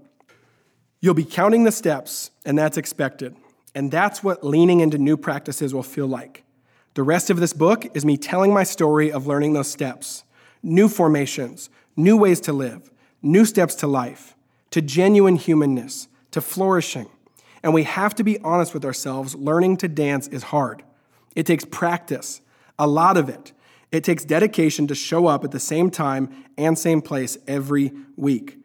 You'll 1.01 1.15
be 1.15 1.25
counting 1.25 1.65
the 1.65 1.73
steps, 1.73 2.31
and 2.45 2.57
that's 2.57 2.77
expected. 2.77 3.35
And 3.75 3.91
that's 3.91 4.23
what 4.23 4.45
leaning 4.45 4.81
into 4.81 4.99
new 4.99 5.17
practices 5.17 5.75
will 5.75 5.83
feel 5.83 6.07
like. 6.07 6.45
The 6.95 7.03
rest 7.03 7.31
of 7.31 7.41
this 7.41 7.53
book 7.53 7.85
is 7.97 8.05
me 8.05 8.17
telling 8.17 8.53
my 8.53 8.63
story 8.63 9.11
of 9.11 9.27
learning 9.27 9.55
those 9.55 9.71
steps 9.71 10.25
new 10.63 10.89
formations, 10.89 11.71
new 11.97 12.17
ways 12.17 12.41
to 12.41 12.53
live, 12.53 12.93
new 13.21 13.45
steps 13.45 13.75
to 13.75 13.89
life, 13.89 14.37
to 14.71 14.81
genuine 14.81 15.35
humanness, 15.35 16.07
to 16.31 16.41
flourishing. 16.41 17.09
And 17.65 17.75
we 17.75 17.83
have 17.83 18.15
to 18.17 18.23
be 18.23 18.39
honest 18.41 18.73
with 18.73 18.85
ourselves 18.85 19.35
learning 19.35 19.79
to 19.79 19.89
dance 19.89 20.29
is 20.29 20.45
hard. 20.45 20.85
It 21.35 21.47
takes 21.47 21.65
practice, 21.65 22.41
a 22.79 22.87
lot 22.87 23.17
of 23.17 23.29
it. 23.29 23.53
It 23.91 24.05
takes 24.05 24.25
dedication 24.25 24.87
to 24.87 24.95
show 24.95 25.27
up 25.27 25.45
at 25.45 25.51
the 25.51 25.61
same 25.61 25.91
time 25.91 26.31
and 26.57 26.79
same 26.79 27.03
place 27.03 27.37
every 27.47 27.93
week 28.17 28.63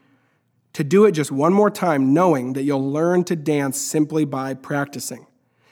to 0.78 0.84
do 0.84 1.06
it 1.06 1.14
just 1.14 1.32
one 1.32 1.54
more 1.54 1.72
time, 1.72 2.14
knowing 2.14 2.54
that 2.54 2.62
you'll 2.62 2.92
learn 2.92 3.24
to 3.24 3.36
dance 3.36 3.82
simply 3.82 4.26
by 4.26 4.54
practicing. 4.54 5.26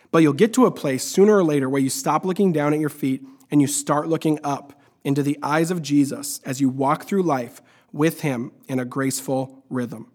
But 0.10 0.24
you'll 0.24 0.34
get 0.34 0.52
to 0.54 0.66
a 0.66 0.72
place 0.72 1.04
sooner 1.04 1.36
or 1.36 1.44
later 1.44 1.70
where 1.70 1.80
you 1.80 1.92
stop 1.92 2.26
looking 2.26 2.52
down 2.52 2.74
at 2.74 2.80
your 2.80 2.90
feet 2.90 3.24
and 3.52 3.62
you 3.62 3.68
start 3.68 4.08
looking 4.08 4.40
up 4.44 4.82
into 5.04 5.22
the 5.22 5.38
eyes 5.44 5.70
of 5.70 5.84
Jesus 5.84 6.40
as 6.44 6.60
you 6.60 6.70
walk 6.70 7.04
through 7.06 7.22
life 7.22 7.62
with 7.92 8.22
Him 8.22 8.52
in 8.68 8.80
a 8.80 8.86
graceful 8.86 9.64
rhythm. 9.70 10.12